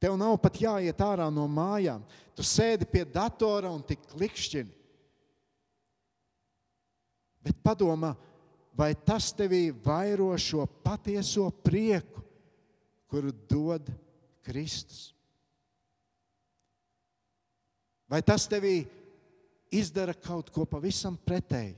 Tev 0.00 0.16
nav 0.16 0.38
pat 0.40 0.56
jāiet 0.56 1.02
ārā 1.04 1.26
no 1.28 1.44
mājām. 1.44 2.00
Tu 2.32 2.44
sēdi 2.46 2.88
pie 2.88 3.04
datora 3.04 3.68
un 3.68 3.82
tik 3.84 4.00
klikšķini. 4.14 4.72
Bet 7.44 7.60
padomā, 7.64 8.14
vai 8.76 8.94
tas 8.94 9.30
tevī 9.36 9.68
vairo 9.84 10.32
šo 10.40 10.64
patieso 10.84 11.46
prieku, 11.64 12.24
kuru 13.12 13.32
dod 13.48 13.88
Kristus? 14.44 15.10
Vai 18.10 18.22
tas 18.26 18.48
tevī 18.50 18.82
izdara 19.70 20.16
kaut 20.16 20.48
ko 20.52 20.64
pavisam 20.68 21.14
pretēju? 21.14 21.76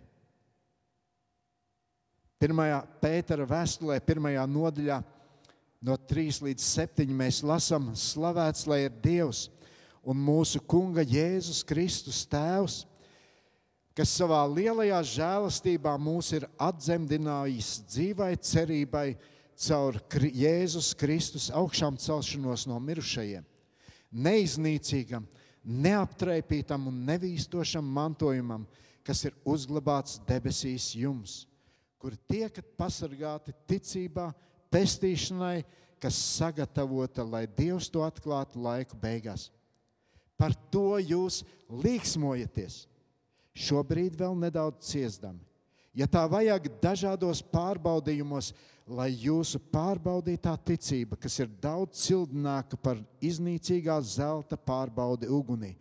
Pirmajā 2.42 2.78
Pētera 3.02 3.46
vēstulē, 3.46 3.98
pirmajā 4.02 4.46
nodaļā 4.50 4.96
no 5.82 5.96
3 5.98 6.44
līdz 6.46 6.62
7 6.62 7.10
mēs 7.18 7.42
lasām, 7.42 7.90
slavēts 7.98 8.68
lai 8.70 8.84
ir 8.86 8.94
Dievs 9.02 9.48
un 10.02 10.18
mūsu 10.18 10.62
Kunga 10.66 11.02
Jēzus 11.02 11.62
Kristus 11.66 12.22
Tēvs, 12.30 12.82
kas 13.96 14.14
savā 14.14 14.40
lielajā 14.48 15.02
žēlastībā 15.16 15.92
mūs 16.00 16.32
ir 16.38 16.46
atdzemdinājis 16.62 17.74
dzīvai 17.90 18.32
cerībai 18.40 19.06
caur 19.58 19.98
Jēzus 20.22 20.92
Kristus 20.98 21.50
augšām 21.54 21.98
celšanos 22.00 22.66
no 22.70 22.78
mirušajiem, 22.82 23.44
neiznīcīgam, 24.12 25.26
neaptraipītam 25.62 26.88
un 26.90 27.02
nevīstošam 27.10 27.84
mantojumam, 27.84 28.64
kas 29.06 29.26
ir 29.26 29.36
uzglabāts 29.46 30.20
debesīs 30.26 30.92
jums, 30.94 31.42
kur 31.98 32.14
tiekat 32.30 32.66
pasargāti 32.78 33.54
ticībā, 33.70 34.30
pestīšanai, 34.72 35.62
kas 36.02 36.18
sagatavota, 36.18 37.22
lai 37.22 37.44
Dievs 37.46 37.90
to 37.92 38.02
atklātu 38.02 38.62
laiku 38.62 38.98
beigās. 38.98 39.50
Par 40.40 40.54
to 40.74 40.98
jūs 40.98 41.42
līksmojaties, 41.70 42.82
šobrīd 43.54 44.16
vēl 44.18 44.34
nedaudz 44.40 44.88
ciestami. 44.90 45.44
Ja 45.94 46.08
tā 46.08 46.24
vajag 46.26 46.70
dažādos 46.82 47.42
pārbaudījumos, 47.52 48.50
lai 48.88 49.10
jūsu 49.12 49.60
pārbaudītā 49.70 50.54
ticība, 50.66 51.18
kas 51.20 51.36
ir 51.44 51.50
daudz 51.62 52.00
cildināka 52.06 52.78
par 52.80 52.98
iznīcīgā 53.22 53.98
zelta 54.02 54.56
pārbaudi 54.56 55.28
ugunī, 55.30 55.74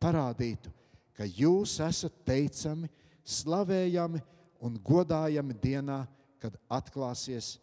parādītu, 0.00 0.72
ka 1.14 1.28
jūs 1.28 1.76
esat 1.84 2.16
teicami, 2.26 2.88
slavējami 3.22 4.22
un 4.64 4.80
godājami 4.82 5.54
dienā, 5.60 6.02
kad 6.40 6.56
atklāsies 6.72 7.58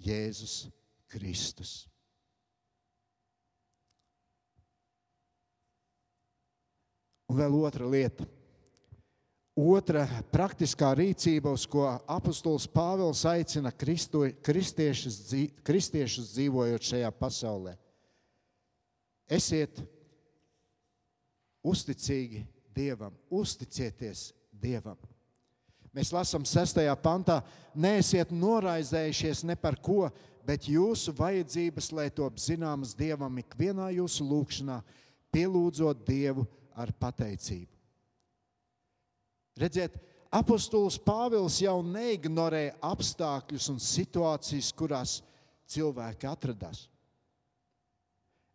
Jēzus 0.00 0.64
Kristus. 1.10 1.84
Un 7.30 7.38
vēl 7.38 7.56
otra 7.60 7.86
lieta. 7.86 8.26
Otra 9.60 10.06
praktiskā 10.32 10.92
rīcība, 10.96 11.52
uz 11.52 11.66
ko 11.68 11.84
apustulis 12.08 12.68
Pāvils 12.70 13.22
aicina 13.28 13.72
kristo, 13.74 14.22
kristiešus, 14.46 15.18
kristiešus 15.66 16.32
dzīvojot 16.32 16.86
šajā 16.90 17.10
pasaulē. 17.18 17.74
Esiet 19.30 19.82
uzticīgi 21.66 22.46
Dievam, 22.74 23.14
uzticieties 23.30 24.30
Dievam. 24.50 24.96
Mēs 25.96 26.12
lasām 26.14 26.44
6. 26.46 26.78
pantā, 27.02 27.40
neesiet 27.74 28.30
noraizējušies 28.30 29.42
ne 29.48 29.56
par 29.58 29.74
ko, 29.82 30.06
bet 30.46 30.68
jūsu 30.70 31.14
vajadzības, 31.18 31.90
lai 31.96 32.08
top 32.14 32.38
zināmas 32.38 32.94
Dievam 32.98 33.40
ikvienā 33.42 33.90
jūsu 33.96 34.26
lūgšanā, 34.26 34.78
pielūdzot 35.34 36.06
Dievu 36.06 36.46
ar 36.78 36.92
pateicību. 36.94 37.74
Redziet, 39.60 39.98
apostols 40.32 40.96
Pāvils 41.02 41.58
jau 41.60 41.80
neignorē 41.84 42.70
apstākļus 42.86 43.66
un 43.74 43.82
situācijas, 43.82 44.70
kurās 44.72 45.18
cilvēki 45.70 46.30
atrodas. 46.30 46.86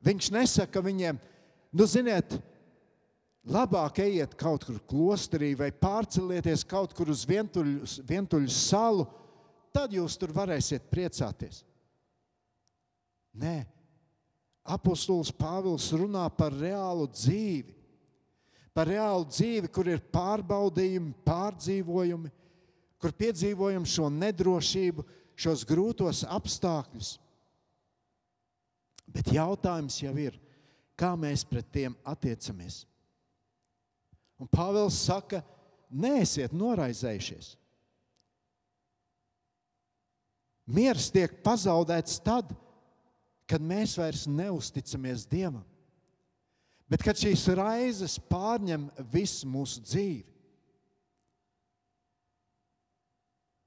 Viņš 0.06 0.32
nesaka 0.34 0.82
viņiem, 0.86 1.20
nu, 1.76 1.88
ziniet, 1.90 2.38
labāk 3.46 4.02
ejiet 4.04 4.34
kaut 4.40 4.66
kur 4.68 4.80
klosterī 4.90 5.54
vai 5.58 5.70
pārcelieties 5.72 6.66
kaut 6.68 6.96
kur 6.98 7.12
uz 7.14 7.26
vientuļu, 7.30 7.86
vientuļu 8.08 8.52
salu, 8.52 9.06
tad 9.76 9.94
jūs 9.94 10.18
tur 10.18 10.34
varēsiet 10.36 10.90
priecāties. 10.92 11.64
Nē, 13.36 13.66
apostols 14.64 15.34
Pāvils 15.36 15.92
runā 15.94 16.26
par 16.34 16.56
reālu 16.56 17.10
dzīvi 17.12 17.76
par 18.76 18.90
reālu 18.92 19.24
dzīvi, 19.32 19.70
kur 19.72 19.88
ir 19.88 20.02
pārbaudījumi, 20.12 21.14
pārdzīvojumi, 21.24 22.32
kur 23.00 23.14
piedzīvojam 23.16 23.86
šo 23.88 24.10
nedrošību, 24.12 25.06
šos 25.40 25.64
grūtos 25.68 26.26
apstākļus. 26.28 27.14
Bet 29.16 29.32
jautājums 29.32 30.02
jau 30.02 30.12
ir, 30.20 30.36
kā 31.00 31.14
mēs 31.20 31.46
pret 31.48 31.70
tiem 31.72 31.96
attiecamies. 32.04 32.84
Un 34.42 34.50
Pāvils 34.52 34.98
saka, 35.06 35.42
neesiet 35.90 36.54
noraizējušies. 36.56 37.54
Miers 40.66 41.12
tiek 41.14 41.38
pazaudēts 41.46 42.18
tad, 42.26 42.50
kad 43.46 43.62
mēs 43.62 43.94
vairs 44.00 44.26
neusticamies 44.28 45.28
Dievam. 45.30 45.64
Bet 46.90 47.02
kad 47.06 47.18
šīs 47.18 47.48
raizes 47.58 48.18
pārņem 48.30 48.90
visu 49.14 49.48
mūsu 49.50 49.82
dzīvi, 49.82 50.26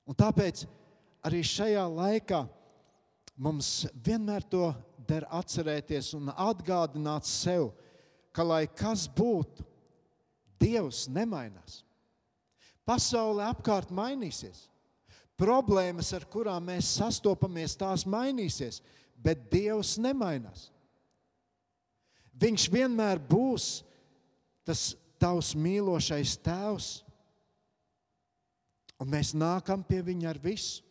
un 0.08 0.16
tāpēc 0.18 0.62
arī 1.26 1.40
šajā 1.44 1.82
laikā 1.90 2.44
mums 3.38 3.88
vienmēr 4.06 4.46
to 4.50 4.70
der 5.08 5.26
atcerēties 5.34 6.12
un 6.18 6.30
atgādināt 6.30 7.26
sev, 7.26 7.72
ka 8.34 8.46
lai 8.46 8.66
kas 8.70 9.06
būtu, 9.10 9.66
Dievs 10.60 11.06
nemainās. 11.12 11.82
Pasaule 12.88 13.44
apkārt 13.46 13.92
mainīsies. 13.94 14.66
Problēmas, 15.38 16.10
ar 16.16 16.24
kurām 16.26 16.66
mēs 16.66 16.96
sastopamies, 16.98 17.76
tās 17.78 18.02
mainīsies, 18.08 18.80
bet 19.22 19.44
Dievs 19.52 19.94
nemainās. 20.02 20.68
Viņš 22.38 22.66
vienmēr 22.72 23.20
būs 23.22 23.82
tas 24.66 24.92
tavs 25.18 25.52
mīlošais 25.58 26.36
tēvs. 26.42 26.88
Un 28.98 29.10
mēs 29.12 29.30
nākam 29.34 29.84
pie 29.86 30.00
viņa 30.02 30.30
ar 30.32 30.40
visu. 30.42 30.82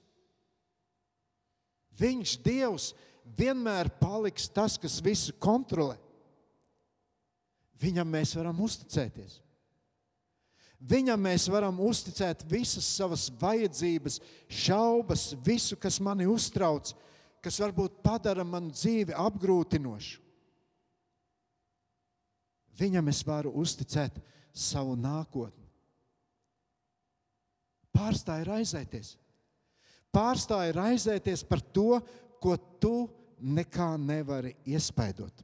Viņš, 1.97 2.37
Dievs, 2.45 2.91
vienmēr 3.37 3.89
paliks 3.99 4.47
tas, 4.53 4.77
kas 4.79 4.99
visu 5.03 5.33
kontrolē. 5.41 5.97
Viņam 7.81 8.09
mēs 8.09 8.35
varam 8.37 8.59
uzticēties. 8.63 9.41
Viņam 10.77 11.23
mēs 11.25 11.47
varam 11.49 11.79
uzticēt 11.81 12.43
visas 12.49 12.85
savas 12.85 13.27
vajadzības, 13.41 14.19
šaubas, 14.45 15.31
visu, 15.45 15.77
kas 15.81 15.97
mani 16.03 16.27
uztrauc, 16.29 16.91
kas 17.41 17.57
varbūt 17.63 18.01
padara 18.05 18.45
manu 18.45 18.69
dzīvi 18.75 19.15
apgrūtinošu. 19.17 20.21
Viņam 22.77 23.09
es 23.09 23.23
varu 23.25 23.55
uzticēt 23.57 24.19
savu 24.53 24.93
nākotni. 24.99 25.65
Pārstāj 27.97 28.43
raizēties. 28.45 29.15
Pārstāj 30.13 30.69
raizēties 30.77 31.41
par 31.49 31.63
to, 31.73 31.97
ko 32.37 32.53
tu 32.77 33.07
nekā 33.41 33.95
nevari 33.97 34.53
iespaidot. 34.69 35.41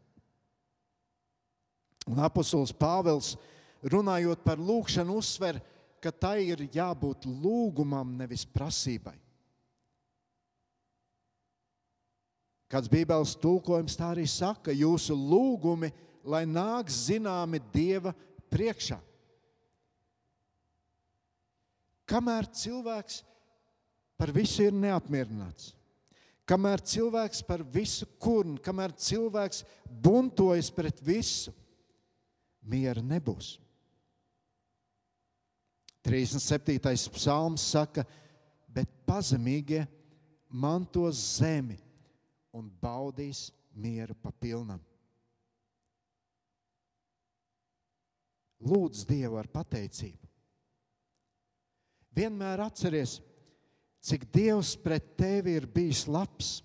Un 2.09 2.19
apustulis 2.21 2.73
Pāvils, 2.75 3.33
runājot 3.83 4.43
par 4.45 4.61
lūgšanu, 4.61 5.17
uzsver, 5.19 5.59
ka 6.03 6.11
tai 6.11 6.43
ir 6.51 6.65
jābūt 6.73 7.27
lūgumam, 7.27 8.15
nevis 8.19 8.45
prasībai. 8.45 9.15
Kāds 12.71 12.89
Bībeles 12.89 13.35
tulkojums 13.37 13.95
tā 13.99 14.09
arī 14.15 14.25
saka, 14.27 14.73
jūsu 14.73 15.13
lūgumi 15.13 15.91
lai 16.23 16.43
nāk 16.47 16.91
zināmi 16.91 17.59
Dieva 17.73 18.13
priekšā. 18.51 18.99
Kamēr 22.07 22.47
cilvēks 22.51 23.21
par 24.19 24.31
visu 24.35 24.67
ir 24.67 24.75
neapmierināts, 24.75 25.71
kamēr 26.47 26.83
cilvēks 26.83 27.43
par 27.47 27.63
visu 27.73 28.07
kurnu, 28.21 28.59
kamēr 28.63 28.93
cilvēks 28.99 29.63
buntojas 29.87 30.69
pret 30.75 30.99
visu, 31.03 31.53
miera 32.61 33.03
nebūs. 33.03 33.57
37. 36.03 36.79
psalms 37.15 37.63
saka, 37.73 38.03
bet 38.67 38.89
pazemīgie 39.07 39.85
mantos 40.51 41.19
zemi 41.39 41.77
un 42.53 42.67
baudīs 42.81 43.47
mieru 43.73 44.15
pa 44.19 44.33
pilnam. 44.35 44.81
Lūdz 48.63 49.03
Dievu 49.07 49.39
ar 49.39 49.47
pateicību. 49.51 50.27
Vienmēr 52.13 52.61
atceries, 52.63 53.17
cik 54.03 54.27
Dievs 54.31 54.75
pret 54.79 55.15
tevi 55.17 55.55
ir 55.57 55.65
bijis 55.65 56.03
labs, 56.05 56.59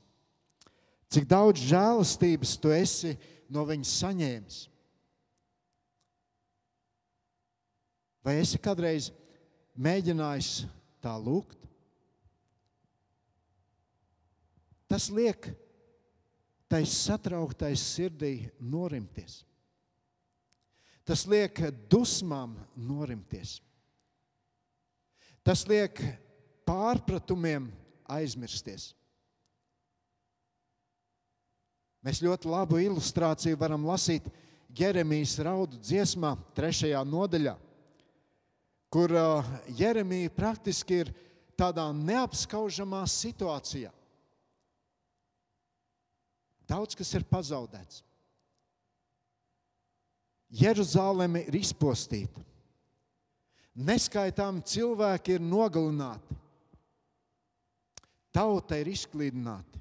cik 1.09 1.25
daudz 1.31 1.63
žēlastības 1.71 2.57
tu 2.61 2.75
esi 2.75 3.15
no 3.49 3.65
viņa 3.67 3.89
saņēmis. 3.89 4.59
Vai 8.27 8.37
esi 8.43 8.61
kādreiz 8.61 9.09
mēģinājis 9.79 10.67
tā 11.05 11.15
lūgt? 11.23 11.57
Tas 14.89 15.09
liek 15.13 15.51
tai 16.69 16.83
satrauktais 16.89 17.83
sirdī 17.95 18.49
norimties. 18.61 19.43
Tas 21.09 21.25
liek 21.29 21.61
dusmām 21.89 22.57
norimties. 22.77 23.59
Tas 25.45 25.65
liek 25.69 26.01
pārpratumiem 26.69 27.71
aizmirsties. 28.13 28.91
Mēs 32.05 32.21
ļoti 32.25 32.49
labu 32.53 32.81
ilustrāciju 32.81 33.57
varam 33.61 33.87
lasīt 33.89 34.29
Jeremijas 34.77 35.39
raudu 35.43 35.81
dziesmā, 35.81 36.35
trešajā 36.57 37.01
nodaļā, 37.09 37.57
kur 38.89 39.13
Jeremija 39.77 40.31
praktiski 40.33 41.03
ir 41.05 41.13
tādā 41.59 41.89
neapskaužamā 41.93 43.03
situācijā. 43.11 43.91
Daudz 46.69 46.97
kas 46.97 47.15
ir 47.17 47.25
pazaudēts. 47.29 48.03
Jeruzaleme 50.49 51.43
ir 51.49 51.57
izpostīta. 51.61 52.45
Neskaitāmi 53.79 54.65
cilvēki 54.67 55.37
ir 55.37 55.45
nogalināti. 55.45 56.37
Tauta 58.35 58.79
ir 58.81 58.91
izklīdināta. 58.91 59.81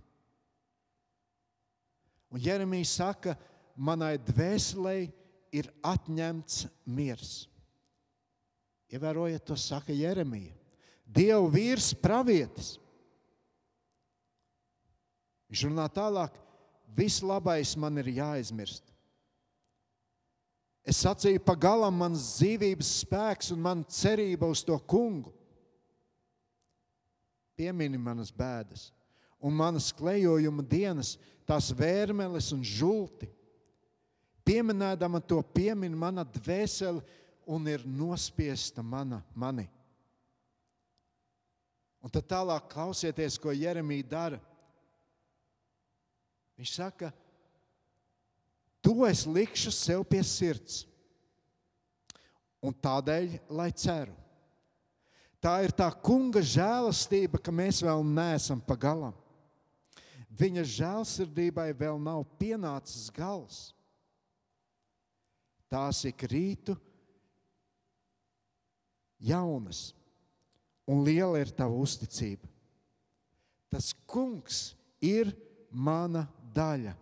Un 2.32 2.44
Jeremijs 2.44 2.98
saka, 3.00 3.36
manai 3.76 4.18
dvēselē 4.20 4.98
ir 5.56 5.70
atņemts 5.86 6.66
miers. 6.86 7.48
Ievērojiet, 8.92 9.44
to 9.44 9.58
saka 9.60 9.96
Jeremija. 9.96 10.54
Dieva 11.08 11.44
vīrs, 11.52 11.94
pravietis. 11.96 12.76
Viņš 15.48 15.64
runā 15.70 15.88
tālāk, 15.92 16.36
viss 16.96 17.24
labais 17.24 17.76
man 17.80 18.00
ir 18.02 18.12
jāizmirst. 18.18 18.84
Es 20.88 21.02
sacīju, 21.04 21.44
pagalam 21.44 21.96
mans 22.00 22.24
dzīvības 22.38 22.92
spēks 23.04 23.52
un 23.56 23.64
man 23.64 23.84
cerība 23.92 24.48
uz 24.48 24.64
to 24.64 24.76
kungu. 24.88 25.34
Piemini 27.58 28.00
manas 28.00 28.32
bēdas 28.32 28.92
un 29.40 29.54
manas 29.54 29.92
klejojuma 29.94 30.64
dienas, 30.66 31.16
tās 31.48 31.70
vērmeles 31.76 32.50
un 32.56 32.64
žulti. 32.66 33.30
Pieminēdama 34.48 35.22
to 35.28 35.42
piemin 35.54 35.96
mana 35.98 36.24
dvēsele 36.24 37.04
un 37.48 37.68
ir 37.72 37.86
nospiesta 37.88 38.84
mana 38.84 39.22
mani. 39.36 39.68
Un 42.04 42.12
tad 42.14 42.28
tālāk 42.30 42.68
klausieties, 42.72 43.40
ko 43.42 43.56
Jeremija 43.56 44.06
dara. 44.12 44.42
Viņš 46.58 46.74
saka, 46.78 47.10
To 48.88 49.04
es 49.04 49.26
likšu 49.28 49.72
sev 49.76 50.06
pie 50.08 50.22
sirds. 50.24 50.86
Un 52.64 52.72
tādēļ, 52.72 53.34
lai 53.52 53.68
ceru. 53.76 54.14
Tā 55.44 55.60
ir 55.66 55.74
tā 55.76 55.90
kunga 55.92 56.40
žēlastība, 56.40 57.36
ka 57.44 57.52
mēs 57.52 57.82
vēl 57.84 58.00
neesam 58.08 58.62
pa 58.64 58.78
galam. 58.80 59.12
Viņa 60.40 60.64
žēlsirdībai 60.72 61.74
vēl 61.76 62.00
nav 62.00 62.24
pienācis 62.40 63.12
gals. 63.12 63.60
Tās 65.68 66.06
ik 66.08 66.24
rītu 66.32 66.78
jaunas, 69.20 69.92
un 70.88 71.04
liela 71.06 71.40
ir 71.42 71.52
tava 71.56 71.76
uzticība. 71.76 72.48
Tas 73.68 73.92
kungs 74.08 74.72
ir 75.04 75.34
mana 75.70 76.26
daļa 76.56 76.96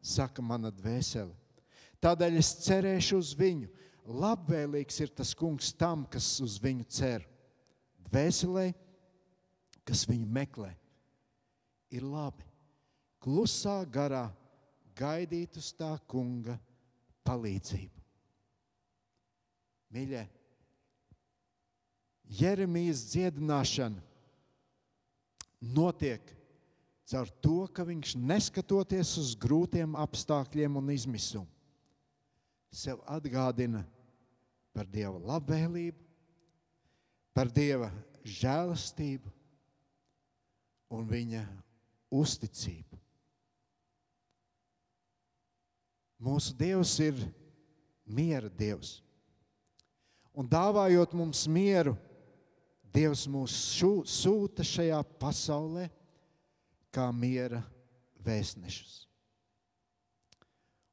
saka 0.00 0.42
mana 0.44 0.70
dvēsele. 0.72 1.32
Tādēļ 2.00 2.38
es 2.40 2.54
cerēšu 2.64 3.20
uz 3.20 3.32
viņu. 3.36 3.68
Labvēlīgs 4.10 5.00
ir 5.04 5.12
tas 5.14 5.34
kungs 5.36 5.70
tam, 5.76 6.06
kas 6.08 6.26
uz 6.42 6.56
viņu 6.62 6.86
cer. 6.88 7.26
Dvēselē, 8.08 8.70
kas 9.86 10.06
viņu 10.08 10.26
meklē, 10.26 10.72
ir 11.92 12.06
labi. 12.06 12.46
Klusā 13.20 13.76
garā 13.92 14.26
gaidīt 14.96 15.58
uz 15.60 15.70
tā 15.76 15.92
kunga 16.08 16.56
palīdzību. 17.28 18.00
Mīļie, 19.94 20.24
Jeremijas 22.30 23.02
dziedināšana 23.10 23.98
notiek 25.60 26.22
caur 27.10 27.30
to, 27.42 27.64
ka 27.74 27.82
viņš 27.86 28.14
neskatoties 28.22 29.16
uz 29.18 29.32
grūtiem 29.34 29.96
apstākļiem 29.98 30.78
un 30.78 30.92
izmisumu, 30.94 31.48
sev 32.70 33.00
atgādina 33.10 33.82
par 34.70 34.86
Dieva 34.86 35.18
labvēlību, 35.32 35.98
par 37.34 37.50
Dieva 37.50 37.90
žēlastību 38.22 39.32
un 40.94 41.10
viņa 41.10 41.42
uzticību. 42.14 42.98
Mūsu 46.20 46.54
Dievs 46.54 46.92
ir 47.02 47.18
miera 48.04 48.50
Dievs. 48.52 48.98
Un 50.36 50.46
dāvājot 50.46 51.14
mums 51.16 51.46
mieru, 51.50 51.96
Dievs 52.90 53.26
mūs 53.30 53.54
sūta 54.10 54.66
šajā 54.66 54.98
pasaulē 55.20 55.86
kā 56.90 57.06
miera 57.14 57.62
vēstnešus. 58.24 59.06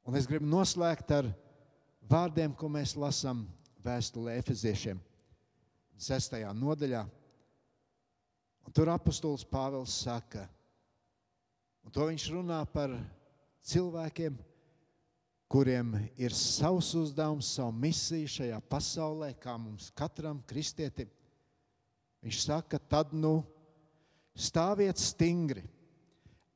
Un 0.08 0.16
es 0.16 0.28
gribu 0.30 0.46
noslēgt 0.48 1.10
ar 1.12 1.26
vārdiem, 2.08 2.54
ko 2.56 2.70
mēs 2.72 2.94
lasām 2.96 3.42
vēstulē 3.84 4.38
Efeziešiem, 4.40 5.00
6. 5.98 6.38
nodaļā. 6.56 7.02
Un 8.64 8.76
tur 8.76 8.88
apustulis 8.92 9.44
Pāvils 9.48 9.98
saka, 10.04 10.46
un 11.84 11.92
to 11.92 12.06
viņš 12.08 12.28
runā 12.32 12.62
par 12.72 12.94
cilvēkiem, 13.68 14.38
kuriem 15.48 15.94
ir 16.20 16.34
savs 16.36 16.92
uzdevums, 16.96 17.48
savu 17.56 17.72
misiju 17.72 18.28
šajā 18.28 18.58
pasaulē, 18.68 19.32
kā 19.40 19.56
mums 19.60 19.88
katram 19.96 20.42
kristietim. 20.48 21.08
Viņš 22.24 22.40
saka, 22.42 22.78
tad 22.78 23.12
nu 23.14 23.40
stāviet 24.38 24.98
stingri 24.98 25.62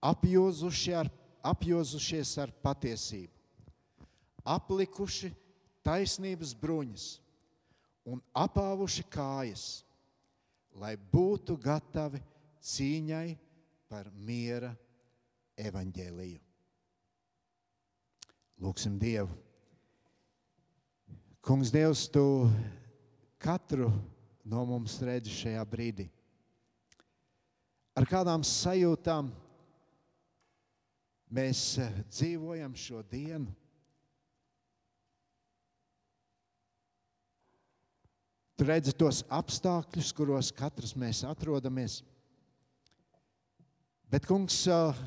apjozuši 0.03 0.95
ar, 0.99 1.11
apjozušies 1.47 2.35
ar 2.43 2.51
patiesību, 2.65 3.33
aplikuši 4.43 5.31
taisnības 5.87 6.55
bruņas 6.59 7.07
un 8.11 8.23
apāvuši 8.35 9.07
kājas, 9.11 9.67
lai 10.75 10.97
būtu 10.97 11.57
gatavi 11.63 12.23
cīņai 12.63 13.27
par 13.91 14.09
miera 14.15 14.73
evaņģēliju. 15.61 16.41
Lūksim 18.63 18.99
Dievu. 18.99 19.31
Kungs, 21.43 21.73
Dievs, 21.75 22.07
tu 22.07 22.23
katru 23.43 23.89
no 24.45 24.65
mums 24.67 24.99
redzi 25.05 25.33
šajā 25.35 25.63
brīdī. 25.71 26.09
Ar 27.93 28.07
kādām 28.09 28.45
sajūtām 28.47 29.29
mēs 31.33 31.65
eh, 31.81 31.99
dzīvojam 32.13 32.77
šo 32.77 33.03
dienu. 33.09 33.51
Tu 38.57 38.69
redzi 38.69 38.95
tos 38.95 39.23
apstākļus, 39.33 40.13
kuros 40.17 40.53
katrs 40.55 40.93
mēs 40.99 41.23
atrodamies. 41.27 42.01
Bet, 44.13 44.29
kungs, 44.29 44.59
eh, 44.69 45.03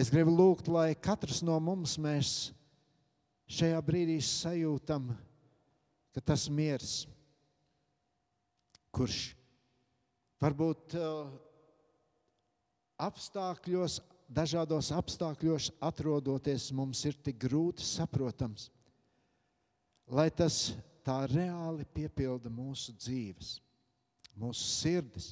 es 0.00 0.12
gribu 0.12 0.32
lūgt, 0.32 0.70
lai 0.72 0.94
katrs 0.96 1.42
no 1.44 1.58
mums 1.60 1.98
mēs 2.00 2.50
šajā 3.48 3.80
brīdī 3.84 4.16
sajūtam, 4.24 5.12
ka 6.12 6.24
tas 6.24 6.48
miers, 6.52 7.06
kurš 8.98 9.18
varbūt 10.42 10.96
eh, 10.98 11.34
apstākļos 13.06 14.00
dažādos 14.28 14.90
apstākļos 14.92 15.70
atrodoties, 15.86 16.72
mums 16.74 17.04
ir 17.06 17.14
tik 17.22 17.38
grūti 17.46 17.86
saprotams, 17.86 18.68
lai 20.10 20.28
tas 20.34 20.72
tā 21.06 21.20
reāli 21.30 21.86
piepilda 21.94 22.50
mūsu 22.50 22.92
dzīves, 22.98 23.54
mūsu 24.34 24.66
sirdis 24.66 25.30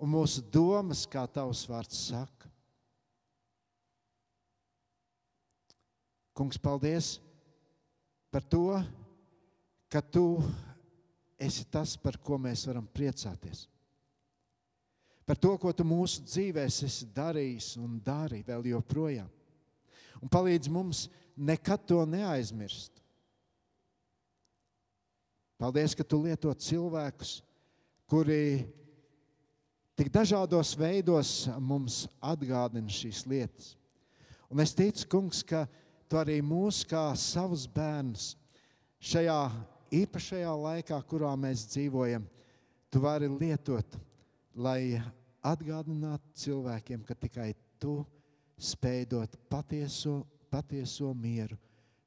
un 0.00 0.10
mūsu 0.16 0.40
domas, 0.52 1.04
kā 1.08 1.26
tavs 1.28 1.66
vārds 1.68 2.06
saka. 2.08 2.50
Kungs, 6.36 6.56
paldies 6.60 7.16
par 8.32 8.44
to, 8.44 8.80
ka 9.88 10.02
tu 10.02 10.40
esi 11.38 11.64
tas, 11.70 11.96
par 12.00 12.16
ko 12.22 12.38
mēs 12.40 12.66
varam 12.68 12.86
priecāties 12.86 13.66
par 15.26 15.36
to, 15.36 15.56
ko 15.58 15.72
tu 15.74 15.84
mūsu 15.84 16.22
dzīvēs 16.22 16.84
esi 16.86 17.08
darījis 17.14 17.72
un 17.82 17.98
dari 17.98 18.44
vēl 18.46 18.70
joprojām. 18.70 19.26
Un 20.22 20.30
palīdz 20.32 20.70
mums 20.72 21.06
nekad 21.36 21.82
to 21.84 21.98
neaizmirst. 22.08 23.02
Paldies, 25.58 25.96
ka 25.96 26.04
tu 26.06 26.20
lieto 26.22 26.52
cilvēkus, 26.52 27.40
kuri 28.06 28.62
tik 29.98 30.12
dažādos 30.14 30.76
veidos 30.78 31.32
mums 31.58 32.04
atgādina 32.22 32.92
šīs 32.92 33.24
lietas. 33.26 33.74
Un 34.52 34.62
es 34.62 34.76
ticu, 34.76 35.08
kungs, 35.10 35.42
ka 35.42 35.64
tu 36.06 36.20
arī 36.20 36.38
mūs 36.44 36.84
kā 36.86 37.08
savus 37.18 37.64
bērnus 37.66 38.36
šajā 39.02 39.40
īpašajā 39.94 40.52
laikā, 40.62 40.98
kurā 41.08 41.32
mēs 41.38 41.66
dzīvojam, 41.70 42.26
tu 42.90 43.02
vari 43.02 43.28
lietot, 43.30 43.96
lai 44.56 44.98
atgādinātu 45.46 46.32
cilvēkiem, 46.42 47.04
ka 47.06 47.14
tikai 47.14 47.52
tu 47.78 48.00
spēj 48.58 49.04
dot 49.12 49.36
patieso, 49.50 50.22
patieso 50.50 51.12
mieru, 51.14 51.58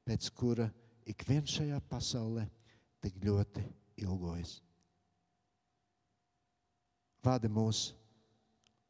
pēc 0.07 0.31
kura 0.35 0.69
ik 1.09 1.23
viens 1.27 1.51
šajā 1.59 1.79
pasaulē 1.89 2.47
tik 3.03 3.19
ļoti 3.23 3.63
ilgojas. 4.03 4.59
Vādi 7.23 7.51
mūs 7.51 7.89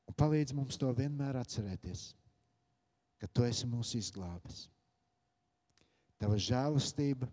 un 0.09 0.17
palīdz 0.17 0.53
mums 0.57 0.77
to 0.79 0.89
vienmēr 0.95 1.39
atcerēties, 1.41 2.11
ka 3.19 3.27
tu 3.27 3.45
esi 3.45 3.67
mūsu 3.69 3.99
izglābis. 3.99 4.67
Tava 6.19 6.37
žēlastība 6.39 7.29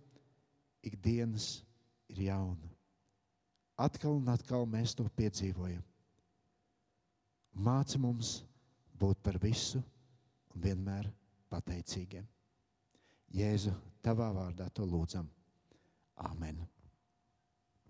ikdienas 0.87 1.61
ir 2.13 2.23
jauna. 2.29 2.71
Atkal 3.77 4.17
un 4.21 4.31
atkal 4.33 4.65
mēs 4.71 4.95
to 4.97 5.05
piedzīvojam. 5.19 5.83
Māci 7.57 8.01
mums 8.01 8.39
būt 9.01 9.21
par 9.25 9.39
visu 9.41 9.83
un 10.55 10.65
vienmēr 10.65 11.11
pateicīgiem. 11.53 12.25
Jēzu, 13.37 13.75
tavā 14.05 14.31
vārdā 14.33 14.69
to 14.73 14.87
lūdzam. 14.89 15.29
Amen. 16.31 16.63